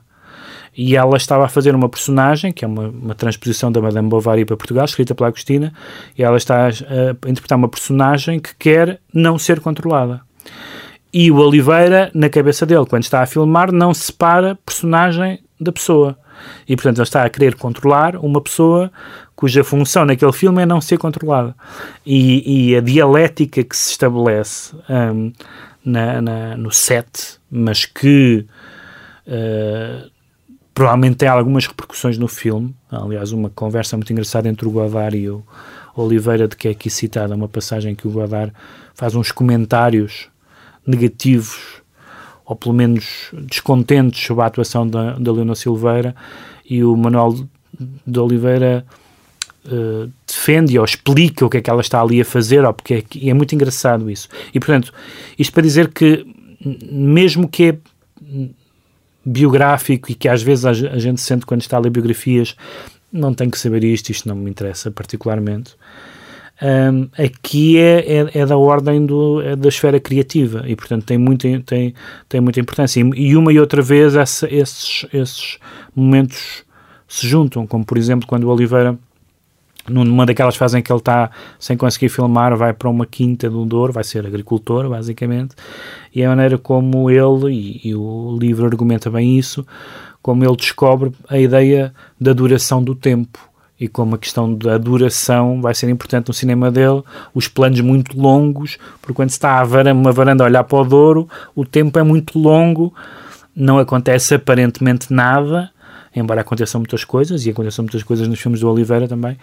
[0.75, 4.45] E ela estava a fazer uma personagem, que é uma, uma transposição da Madame Bovary
[4.45, 5.73] para Portugal, escrita pela Agostina,
[6.15, 10.21] e ela está a, a interpretar uma personagem que quer não ser controlada.
[11.11, 16.15] E o Oliveira, na cabeça dele, quando está a filmar, não separa personagem da pessoa.
[16.67, 18.91] E, portanto, ele está a querer controlar uma pessoa
[19.35, 21.55] cuja função naquele filme é não ser controlada.
[22.05, 25.31] E, e a dialética que se estabelece um,
[25.87, 28.45] na, na, no set, mas que
[29.25, 30.11] uh,
[30.73, 32.75] provavelmente tem algumas repercussões no filme.
[32.91, 35.41] Aliás, uma conversa muito engraçada entre o Godard e o
[35.95, 38.51] Oliveira, de que é aqui citada uma passagem que o Godard
[38.93, 40.27] faz uns comentários
[40.85, 41.81] negativos
[42.45, 46.13] ou pelo menos descontentes sobre a atuação da, da Leona Silveira
[46.69, 47.47] e o Manuel
[48.05, 48.85] de Oliveira
[49.65, 50.11] uh,
[50.47, 53.29] defende ou explica o que é que ela está ali a fazer, ou porque é,
[53.29, 54.29] é muito engraçado isso.
[54.53, 54.93] E, portanto,
[55.37, 56.25] isto para dizer que,
[56.89, 57.77] mesmo que é
[59.25, 62.55] biográfico e que às vezes a, a gente sente quando está a ler biografias,
[63.11, 65.75] não tenho que saber isto, isto não me interessa particularmente.
[66.59, 71.17] Um, aqui é, é, é, da ordem do, é da esfera criativa e, portanto, tem,
[71.17, 71.93] muito, tem,
[72.27, 72.99] tem muita importância.
[72.99, 75.59] E, e uma e outra vez essa, esses, esses
[75.95, 76.63] momentos
[77.07, 78.97] se juntam, como por exemplo quando o Oliveira
[79.89, 81.29] numa daquelas fases em que ele está
[81.59, 85.55] sem conseguir filmar, vai para uma quinta do Douro, vai ser agricultor, basicamente,
[86.13, 89.65] e a maneira como ele, e, e, o livro argumenta bem isso,
[90.21, 93.39] como ele descobre a ideia da duração do tempo
[93.79, 98.19] e como a questão da duração vai ser importante no cinema dele, os planos muito
[98.19, 101.63] longos, porque quando se está a varanda, uma varanda a olhar para o Douro, o
[101.63, 102.93] tempo é muito longo,
[103.55, 105.69] não acontece aparentemente nada,
[106.15, 109.37] embora aconteçam muitas coisas, e aconteçam muitas coisas nos filmes do Oliveira também,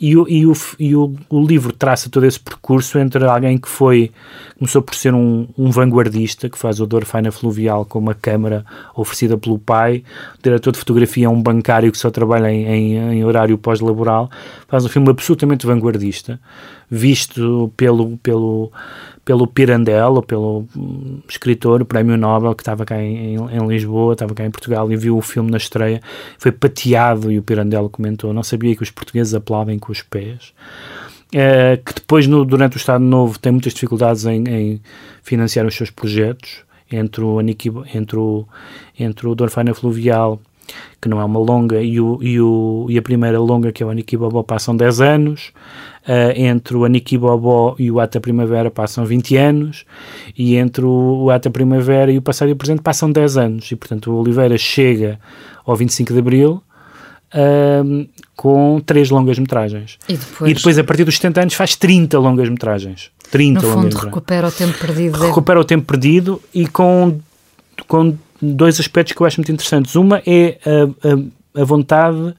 [0.00, 3.68] e o, e o, e o, o livro traça todo esse percurso entre alguém que
[3.68, 4.10] foi,
[4.58, 8.64] começou por ser um, um vanguardista, que faz o Dorfaina Fluvial com uma câmara
[8.94, 10.02] oferecida pelo pai,
[10.38, 14.30] o diretor de fotografia é um bancário que só trabalha em, em, em horário pós-laboral,
[14.68, 16.40] faz um filme absolutamente vanguardista,
[16.90, 18.70] visto pelo, pelo
[19.26, 24.32] pelo Pirandello, pelo hum, escritor, o Prémio Nobel, que estava cá em, em, Lisboa, estava
[24.32, 26.00] cá em Portugal e viu o filme na estreia,
[26.38, 30.54] foi pateado e o Pirandello comentou, não sabia que os portugueses aplaudem com os pés.
[31.34, 34.80] Uh, que depois, no, durante o Estado Novo, tem muitas dificuldades em, em
[35.24, 38.46] financiar os seus projetos, entre o, entre o,
[38.96, 40.40] entre o Dorfana Fluvial,
[41.00, 43.86] que não é uma longa, e, o, e, o, e a primeira longa, que é
[43.86, 45.52] o Aniki Bobó, passam 10 anos.
[46.06, 49.84] Uh, entre o Aniki Bobó e o Ata Primavera passam 20 anos,
[50.38, 53.72] e entre o, Ata Primavera e o Passado e o Presente passam 10 anos.
[53.72, 55.18] E, portanto, o Oliveira chega
[55.64, 56.62] ao 25 de Abril
[57.34, 59.98] uh, com três longas-metragens.
[60.08, 60.50] E depois...
[60.50, 63.10] e depois, a partir dos 70 anos, faz 30 longas-metragens.
[63.30, 65.18] 30 no fundo, recupera o tempo perdido.
[65.18, 67.18] Recupera o tempo perdido e com,
[67.88, 69.94] com dois aspectos que eu acho muito interessantes.
[69.94, 72.34] Uma é a, a, a vontade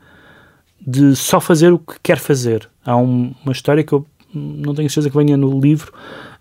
[0.86, 2.70] de só fazer o que quer fazer.
[2.86, 5.92] Há um, uma história que eu não tenho certeza que venha no livro,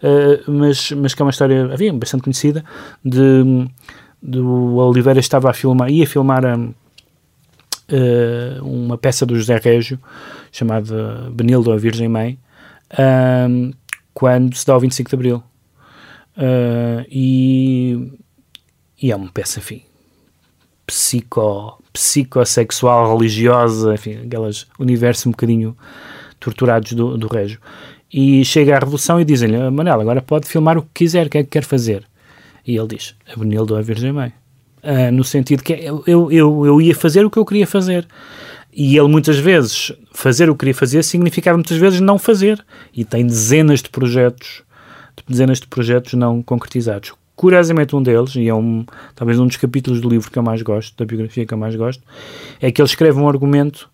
[0.03, 2.65] uh, mas, mas que é uma história havia, bastante conhecida,
[3.05, 3.69] de,
[4.23, 9.99] de o Oliveira estava a filmar, ia filmar a, uh, uma peça do José Régio,
[10.53, 12.39] chamada Benildo, a Virgem Mãe,
[12.93, 13.75] uh,
[14.13, 15.43] quando se dá o 25 de Abril.
[16.37, 18.13] Uh, e,
[19.01, 19.83] e é uma peça, enfim,
[20.87, 25.77] psico, psicossexual, religiosa, enfim, aqueles universos um bocadinho
[26.39, 27.61] torturados do, do Régio.
[28.13, 31.39] E chega à Revolução e dizem-lhe, Manel, agora pode filmar o que quiser, o que
[31.39, 32.05] é que quer fazer?
[32.67, 34.33] E ele diz, a Benildo a Virgem Mãe.
[34.83, 38.07] Uh, no sentido que eu, eu, eu, eu ia fazer o que eu queria fazer.
[38.73, 42.65] E ele muitas vezes, fazer o que queria fazer significava muitas vezes não fazer.
[42.95, 44.63] E tem dezenas de projetos,
[45.29, 47.13] dezenas de projetos não concretizados.
[47.37, 48.85] Curiosamente, um deles, e é um,
[49.15, 51.77] talvez um dos capítulos do livro que eu mais gosto, da biografia que eu mais
[51.77, 52.03] gosto,
[52.61, 53.91] é que ele escreve um argumento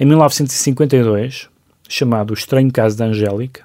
[0.00, 1.48] em 1952,
[1.88, 3.62] chamado O Estranho Caso da Angélica,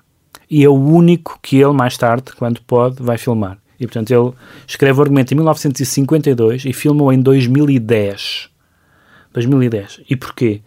[0.49, 3.57] e é o único que ele, mais tarde, quando pode, vai filmar.
[3.79, 4.33] E, portanto, ele
[4.67, 8.49] escreve o argumento em 1952 e filma-o em 2010.
[9.31, 10.01] 2010.
[10.09, 10.61] E porquê?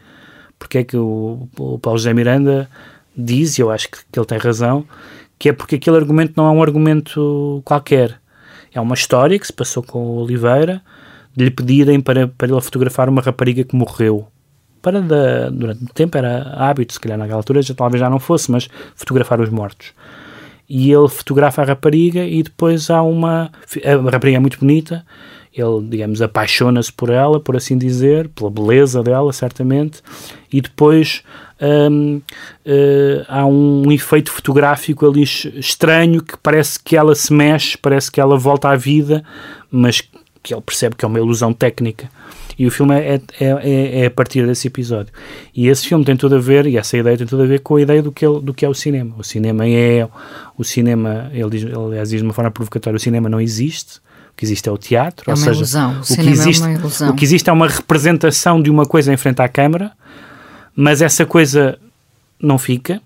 [0.58, 2.70] Porque é que o, o Paulo José Miranda
[3.14, 4.86] diz, e eu acho que, que ele tem razão,
[5.38, 8.21] que é porque aquele argumento não é um argumento qualquer.
[8.74, 10.82] É uma história que se passou com o Oliveira,
[11.34, 14.26] de lhe pedirem para, para ele fotografar uma rapariga que morreu.
[14.80, 18.50] Para durante muito tempo era hábito, se calhar naquela altura já, talvez já não fosse,
[18.50, 19.92] mas fotografar os mortos.
[20.68, 23.50] E ele fotografa a rapariga e depois há uma.
[23.84, 25.04] A rapariga é muito bonita,
[25.54, 30.00] ele, digamos, apaixona-se por ela, por assim dizer, pela beleza dela, certamente,
[30.50, 31.22] e depois
[31.60, 32.20] hum,
[32.66, 38.20] uh, há um efeito fotográfico ali estranho que parece que ela se mexe, parece que
[38.20, 39.22] ela volta à vida,
[39.70, 40.00] mas
[40.42, 42.10] que ele percebe que é uma ilusão técnica.
[42.58, 45.12] E o filme é, é, é, é, a partir desse episódio.
[45.54, 47.76] E esse filme tem tudo a ver, e essa ideia tem tudo a ver com
[47.76, 49.14] a ideia do que, é, do que é o cinema.
[49.18, 50.08] O cinema é.
[50.56, 54.00] O cinema, ele diz, aliás, diz de uma forma provocatória: o cinema não existe
[54.32, 55.30] o que existe é o teatro.
[55.30, 55.96] É ou uma seja, ilusão.
[55.98, 57.10] O, o que existe, é uma ilusão.
[57.10, 59.92] O que existe é uma representação de uma coisa em frente à câmara,
[60.74, 61.78] mas essa coisa
[62.40, 63.00] não fica.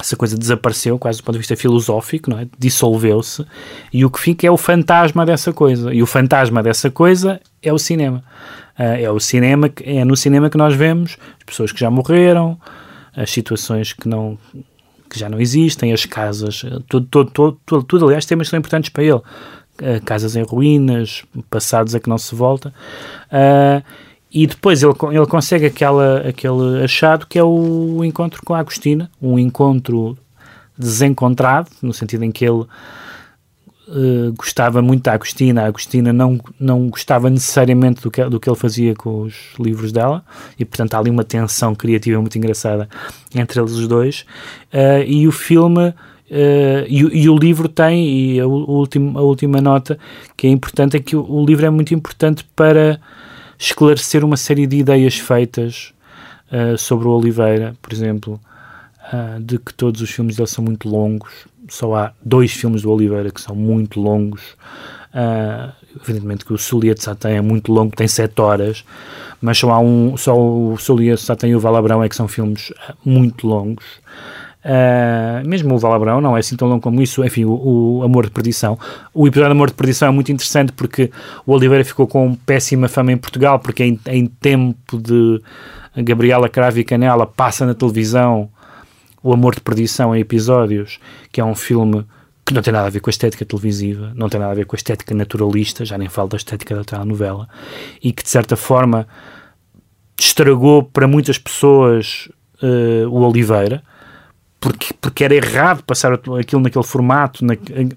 [0.00, 2.48] Essa coisa desapareceu, quase do ponto de vista filosófico, não é?
[2.58, 3.46] dissolveu-se,
[3.92, 5.94] e o que fica é o fantasma dessa coisa.
[5.94, 8.24] E o fantasma dessa coisa é o cinema.
[8.76, 12.58] Uh, é o cinema, é no cinema que nós vemos as pessoas que já morreram,
[13.14, 14.38] as situações que não
[15.08, 18.58] que já não existem, as casas, tudo, tudo, tudo, tudo, tudo aliás, temas que são
[18.58, 19.20] importantes para ele.
[19.80, 22.72] Uh, casas em ruínas, passados a que não se volta.
[23.28, 23.82] Uh,
[24.30, 29.10] e depois ele, ele consegue aquela, aquele achado que é o encontro com a Agostina,
[29.20, 30.16] um encontro
[30.76, 32.62] desencontrado, no sentido em que ele
[33.88, 38.48] uh, gostava muito da Agostina, a Agostina não, não gostava necessariamente do que, do que
[38.48, 40.24] ele fazia com os livros dela,
[40.58, 42.88] e portanto há ali uma tensão criativa muito engraçada
[43.34, 44.24] entre eles os dois.
[44.72, 45.92] Uh, e o filme
[46.32, 49.98] Uh, e, e, o livro tem, e a, última, a última nota
[50.34, 52.98] que é importante é que o, o, livro é muito importante para
[53.58, 55.92] esclarecer uma série de ideias feitas
[56.50, 58.40] uh, sobre o Oliveira, por exemplo,
[59.12, 61.30] uh, de que todos os filmes dele são muito longos.
[61.68, 64.56] Só há dois filmes do Oliveira que são muito longos.
[66.02, 68.86] evidentemente que o Solia de Satã é muito longo, tem sete horas,
[69.38, 72.26] mas só há um, só o Solia de Satã e o Valabrão é que são
[72.26, 72.72] filmes
[73.04, 73.84] muito longos.
[74.64, 78.26] Uh, mesmo o Valabrão não é assim tão longo como isso, enfim, o, o, Amor
[78.26, 78.78] de Perdição.
[79.12, 81.10] O episódio Amor de Perdição é muito interessante porque
[81.44, 85.42] o Oliveira ficou com péssima fama em Portugal, porque em, em tempo de
[85.96, 88.48] Gabriela Cravo e Canela passa na televisão
[89.20, 91.00] o Amor de Perdição em episódios,
[91.32, 92.04] que é um filme
[92.44, 94.66] que não tem nada a ver com a estética televisiva, não tem nada a ver
[94.66, 97.48] com a estética naturalista, já nem falo da estética da telenovela,
[98.02, 99.06] e que de certa forma
[100.18, 102.28] estragou para muitas pessoas
[102.62, 103.82] uh, o Oliveira
[104.62, 107.54] porque, porque era errado passar aquilo naquele formato, na,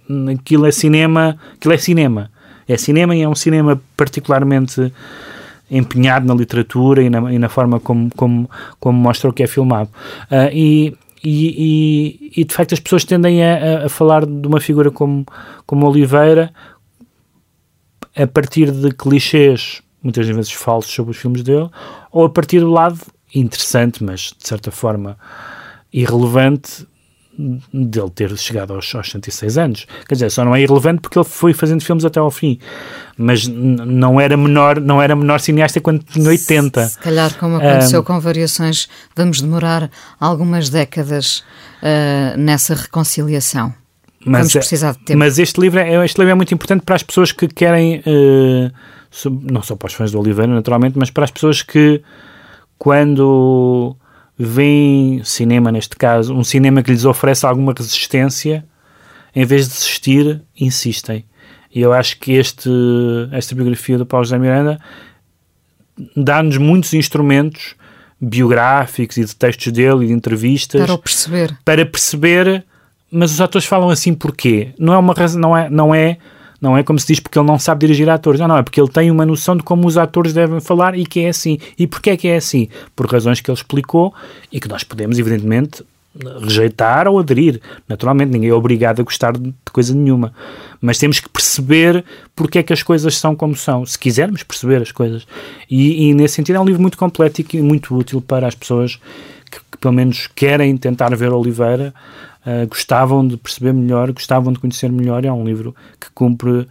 [0.10, 2.32] naquilo é cinema, aquilo é cinema.
[2.68, 4.92] É cinema e é um cinema particularmente
[5.70, 8.50] empenhado na literatura e na, e na forma como, como,
[8.80, 9.92] como mostra o que é filmado.
[10.24, 14.90] Uh, e, e, e, de facto as pessoas tendem a, a, falar de uma figura
[14.90, 15.24] como,
[15.68, 16.52] como Oliveira
[18.18, 21.70] a partir de clichês, muitas vezes falsos, sobre os filmes dele,
[22.12, 23.00] ou a partir do lado
[23.36, 25.16] interessante, mas de certa forma
[25.96, 26.86] irrelevante
[27.38, 29.88] dele ter chegado aos, aos 106 anos.
[30.08, 32.60] Quer dizer, só não é irrelevante porque ele foi fazendo filmes até ao fim.
[33.18, 36.88] Mas não era menor, não era menor cineasta quando tinha 80.
[36.88, 39.90] Se calhar, como aconteceu um, com variações, vamos demorar
[40.20, 41.44] algumas décadas
[41.82, 43.74] uh, nessa reconciliação.
[44.26, 45.20] Mas, vamos precisar de tempo.
[45.20, 48.72] Mas este livro, é, este livro é muito importante para as pessoas que querem, uh,
[49.52, 52.02] não só para os fãs do Oliveira, naturalmente, mas para as pessoas que
[52.78, 53.96] quando
[54.38, 58.66] veem cinema, neste caso, um cinema que lhes oferece alguma resistência,
[59.36, 61.26] em vez de desistir, insistem.
[61.74, 62.70] E eu acho que este,
[63.32, 64.80] esta biografia do Paulo José Miranda
[66.16, 67.76] dá-nos muitos instrumentos
[68.20, 72.66] biográficos e de textos dele e de entrevistas para perceber, para perceber
[73.12, 74.74] mas os atores falam assim porquê?
[74.78, 76.18] Não é uma razão, não é, não é,
[76.62, 78.40] não é como se diz porque ele não sabe dirigir atores.
[78.40, 81.06] Não, não, é porque ele tem uma noção de como os atores devem falar e
[81.06, 81.58] que é assim.
[81.78, 82.68] E porquê é que é assim?
[82.96, 84.14] Por razões que ele explicou
[84.52, 85.84] e que nós podemos, evidentemente,
[86.42, 87.60] rejeitar ou aderir.
[87.88, 90.34] Naturalmente, ninguém é obrigado a gostar de coisa nenhuma.
[90.80, 92.04] Mas temos que perceber
[92.36, 95.28] porque é que as coisas são como são, se quisermos perceber as coisas.
[95.70, 99.00] E, e nesse sentido é um livro muito completo e muito útil para as pessoas
[99.50, 101.94] que, que pelo menos querem tentar ver Oliveira,
[102.46, 105.26] uh, gostavam de perceber melhor, gostavam de conhecer melhor.
[105.26, 106.68] É um livro que cumpre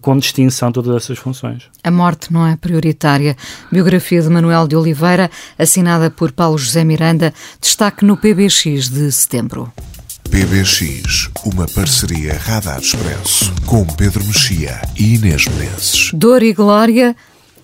[0.00, 1.64] com distinção todas essas funções.
[1.82, 3.36] A morte não é prioritária.
[3.70, 9.72] Biografia de Manuel de Oliveira, assinada por Paulo José Miranda, destaque no PBX de setembro.
[10.30, 16.10] PBX, uma parceria Radar Expresso, com Pedro Mexia e Inês Menezes.
[16.14, 17.16] Dor e glória.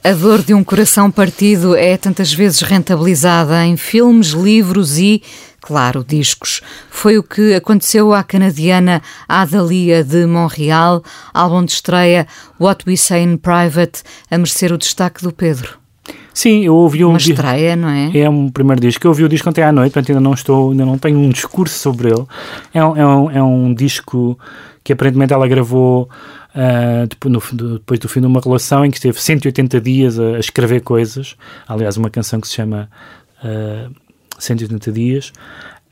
[0.05, 5.23] A dor de um coração partido é tantas vezes rentabilizada em filmes, livros e
[5.61, 6.61] claro, discos.
[6.91, 11.03] Foi o que aconteceu à canadiana Adalia de Montreal,
[11.33, 12.27] álbum de estreia
[12.61, 15.79] What We Say in Private, a merecer o destaque do Pedro.
[16.33, 18.17] Sim, eu ouvi um Uma estreia, não é?
[18.17, 19.07] É um primeiro disco.
[19.07, 21.31] Eu ouvi o disco ontem à noite, portanto ainda não estou, ainda não tenho um
[21.31, 22.25] discurso sobre ele.
[22.73, 24.39] É um, é um, é um disco
[24.85, 26.09] que aparentemente ela gravou
[26.49, 30.37] Uh, depois, no, depois, do fim de uma relação em que esteve 180 dias a,
[30.37, 31.37] a escrever coisas.
[31.69, 32.91] Aliás, uma canção que se chama
[33.45, 33.95] uh,
[34.39, 35.33] 180 dias.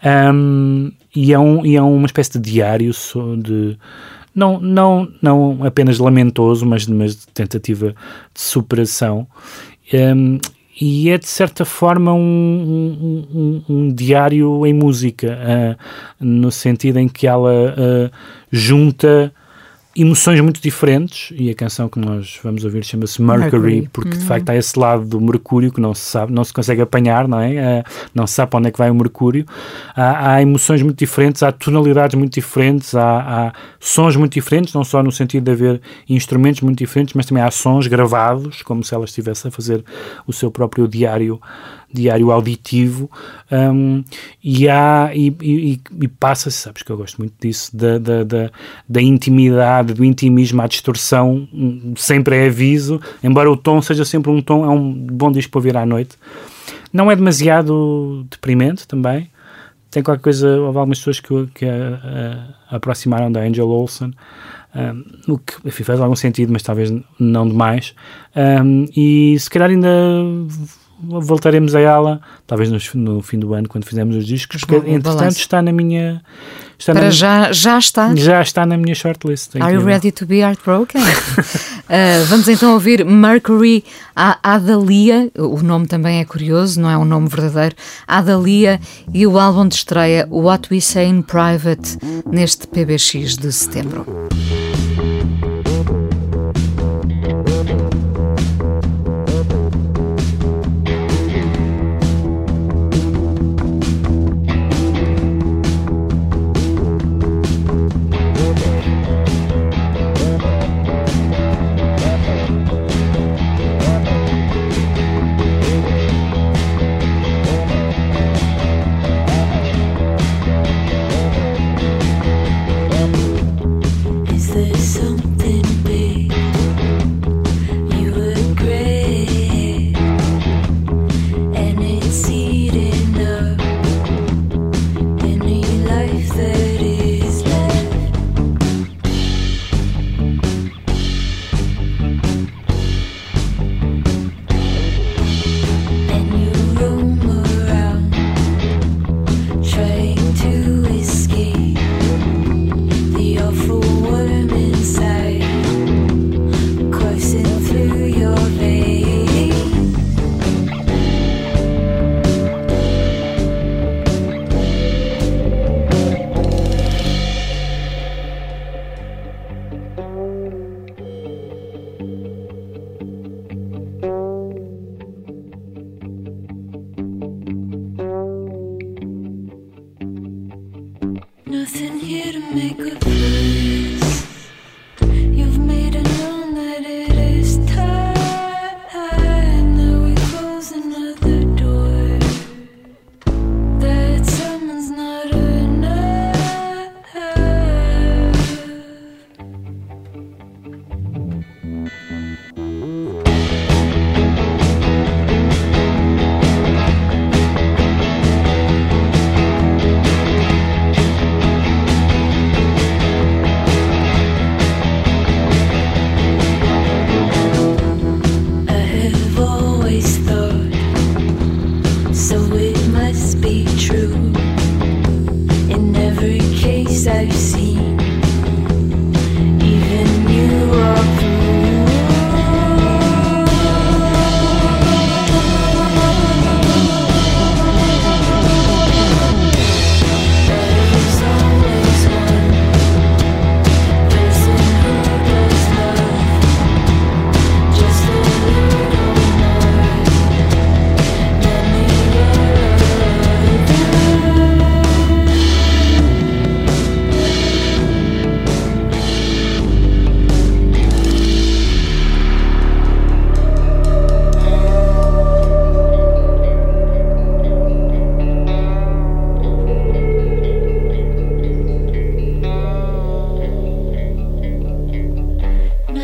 [0.05, 2.93] Um, e, é um, e é uma espécie de diário
[3.39, 3.79] de
[4.35, 7.95] não, não, não apenas lamentoso, mas, mas de tentativa
[8.35, 9.27] de superação.
[9.93, 10.39] Um,
[10.79, 15.77] e é de certa forma um, um, um diário em música, uh,
[16.21, 18.11] no sentido em que ela uh,
[18.51, 19.33] junta
[19.97, 24.19] emoções muito diferentes e a canção que nós vamos ouvir chama-se Mercury, Mercury, porque uhum.
[24.19, 27.27] de facto há esse lado do Mercúrio que não se sabe, não se consegue apanhar,
[27.27, 27.81] não é?
[27.81, 29.47] Uh, não se sabe para onde é que vai o Mercúrio.
[29.95, 34.85] Há, há emoções muito diferentes, há tonalidades muito diferentes, há, há, sons muito diferentes, não
[34.85, 38.95] só no sentido de haver instrumentos muito diferentes, mas também há sons gravados, como se
[38.95, 39.83] ela estivesse a fazer
[40.27, 41.41] o seu próprio diário
[41.93, 43.11] diário auditivo
[43.51, 44.05] um,
[44.43, 48.51] e há e, e, e passa-se, sabes que eu gosto muito disso, da, da, da,
[48.89, 51.49] da, intimidade, do intimismo à distorção,
[51.97, 55.77] sem pré-aviso, embora o tom seja sempre um tom, é um bom disco para ouvir
[55.77, 56.17] à noite.
[56.93, 59.31] Não é demasiado deprimente também.
[59.91, 64.13] Tem qualquer coisa, houve algumas pessoas que, que a, a, aproximaram da Angel Olsen,
[64.75, 67.95] um, o que enfim, faz algum sentido, mas talvez não demais.
[68.35, 69.89] Um, e se calhar ainda
[71.03, 75.19] voltaremos a ela, talvez no, no, fim do ano, quando fizermos os discos, porque entretanto
[75.19, 75.39] balanço.
[75.39, 76.23] está na minha.
[76.79, 78.15] Está Para na, já, já está?
[78.15, 79.57] Já está na minha shortlist.
[79.57, 81.01] Are you ready to be heartbroken?
[81.01, 83.85] uh, vamos então ouvir Mercury
[84.15, 87.77] a Adalia, o nome também é curioso, não é um nome verdadeiro,
[88.07, 88.81] Adalia
[89.13, 91.99] e o álbum de estreia What We Say in Private
[92.31, 94.07] neste PBX de setembro.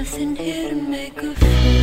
[0.03, 1.82] Nothing here to make a fuss.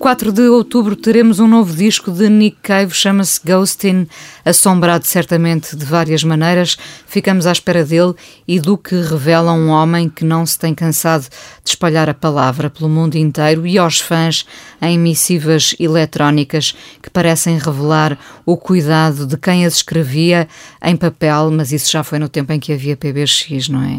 [0.00, 4.08] 4 de outubro teremos um novo disco de Nick Cave, chama-se Ghostin,
[4.42, 6.78] assombrado certamente de várias maneiras.
[7.06, 8.14] Ficamos à espera dele
[8.48, 11.24] e do que revela um homem que não se tem cansado
[11.62, 14.46] de espalhar a palavra pelo mundo inteiro e aos fãs
[14.80, 20.48] em missivas eletrónicas que parecem revelar o cuidado de quem as escrevia
[20.82, 23.98] em papel, mas isso já foi no tempo em que havia PBX, não é?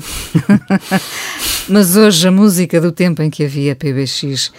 [1.70, 4.52] mas hoje a música do tempo em que havia PBX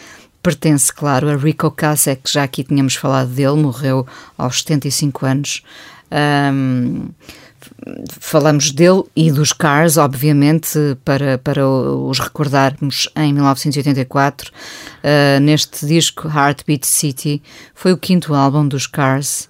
[0.43, 4.07] pertence, claro, a Rico Kasek, já aqui tínhamos falado dele, morreu
[4.37, 5.63] aos 75 anos.
[6.11, 7.09] Um,
[8.21, 14.51] falamos dele e dos Cars, obviamente, para, para os recordarmos em 1984.
[14.51, 17.43] Uh, neste disco, Heartbeat City,
[17.75, 19.49] foi o quinto álbum dos Cars.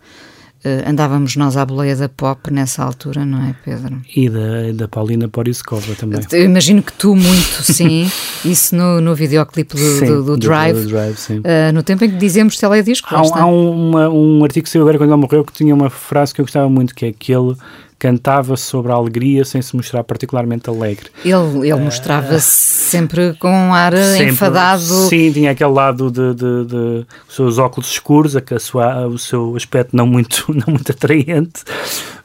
[0.64, 4.00] Uh, andávamos nós à boleia da pop nessa altura, não é, Pedro?
[4.14, 6.20] E da, da Paulina Poriskova também.
[6.30, 8.08] Eu imagino que tu muito, sim.
[8.44, 10.82] Isso no, no videoclipe do, Sim, do, do Drive.
[10.82, 11.16] do Drive.
[11.30, 13.08] Uh, no tempo em que dizemos teledisco.
[13.12, 15.90] Há, há um, uma- um artigo que saiu agora quando ele morreu que tinha uma
[15.90, 17.56] frase que eu gostava muito, que é que ele
[18.02, 21.08] cantava sobre a alegria sem se mostrar particularmente alegre.
[21.24, 22.48] Ele, ele mostrava-se
[22.90, 23.96] sempre com um ar.
[23.96, 24.82] Sempre- enfadado.
[25.08, 29.16] Sim, tinha aquele lado de, de, de os seus óculos escuros, a, a sua, o
[29.16, 31.62] seu aspecto não muito, não muito atraente.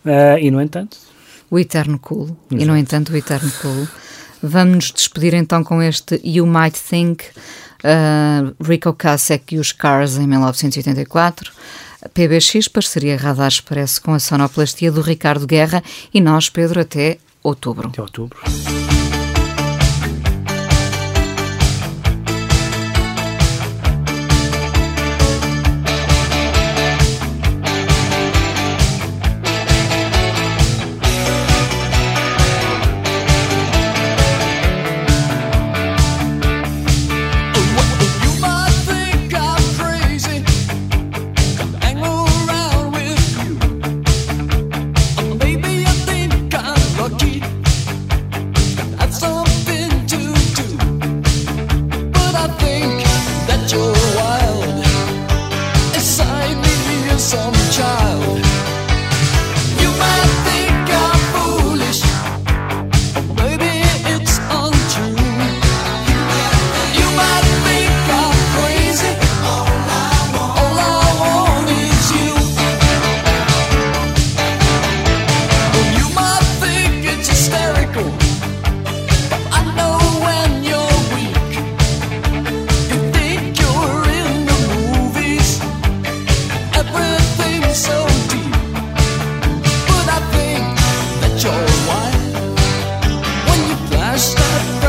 [0.03, 0.97] Ah, e, no entanto,
[1.51, 2.35] O eterno cool.
[2.49, 2.71] E, Exato.
[2.71, 3.87] no entanto, o eterno cool.
[4.41, 7.23] Vamos nos despedir então com este You Might Think,
[7.83, 11.51] uh, Rico Kasek e os Cars em 1984.
[12.13, 15.83] PBX, parceria Radar Expresso com a sonoplastia do Ricardo Guerra
[16.13, 17.87] e nós, Pedro, até outubro.
[17.87, 18.39] até outubro.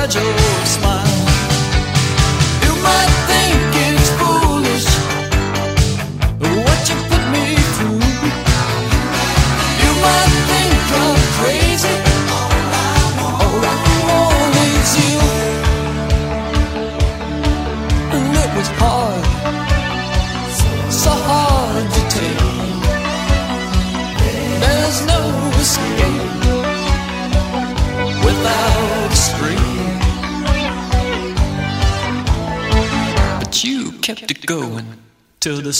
[0.09, 0.38] joy.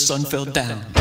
[0.09, 0.98] Sun fell down.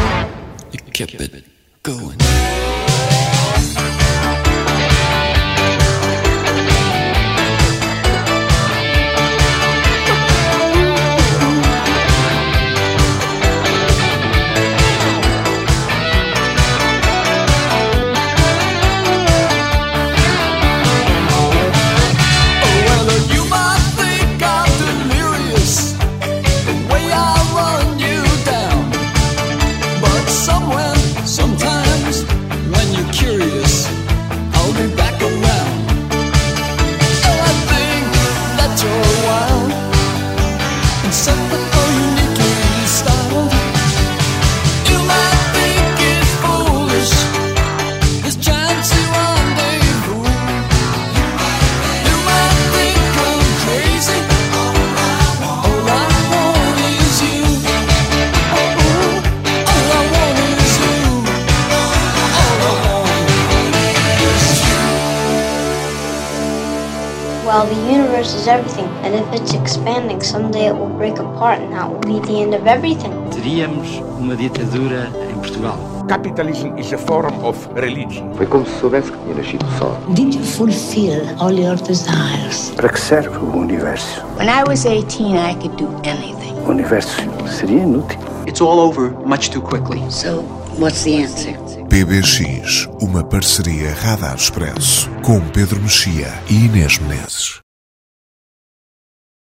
[72.69, 73.11] Of everything.
[73.31, 73.89] Teríamos
[74.19, 75.79] uma ditadura em Portugal.
[76.09, 78.33] Capitalism is a form of religion.
[78.35, 79.97] Foi como se soubesse que tinha nascido sol.
[80.15, 82.73] Did you fulfill all your desires?
[82.77, 84.23] Para que serve o universo?
[84.39, 86.55] When I was 18, I could do anything.
[86.67, 87.17] O universo
[87.47, 88.19] seria inútil.
[88.47, 90.03] It's all over much too quickly.
[90.11, 90.43] So,
[90.79, 91.57] what's the answer?
[91.89, 97.68] PBX, uma parceria Radar Expresso com Pedro Mexia e Inês Menezes.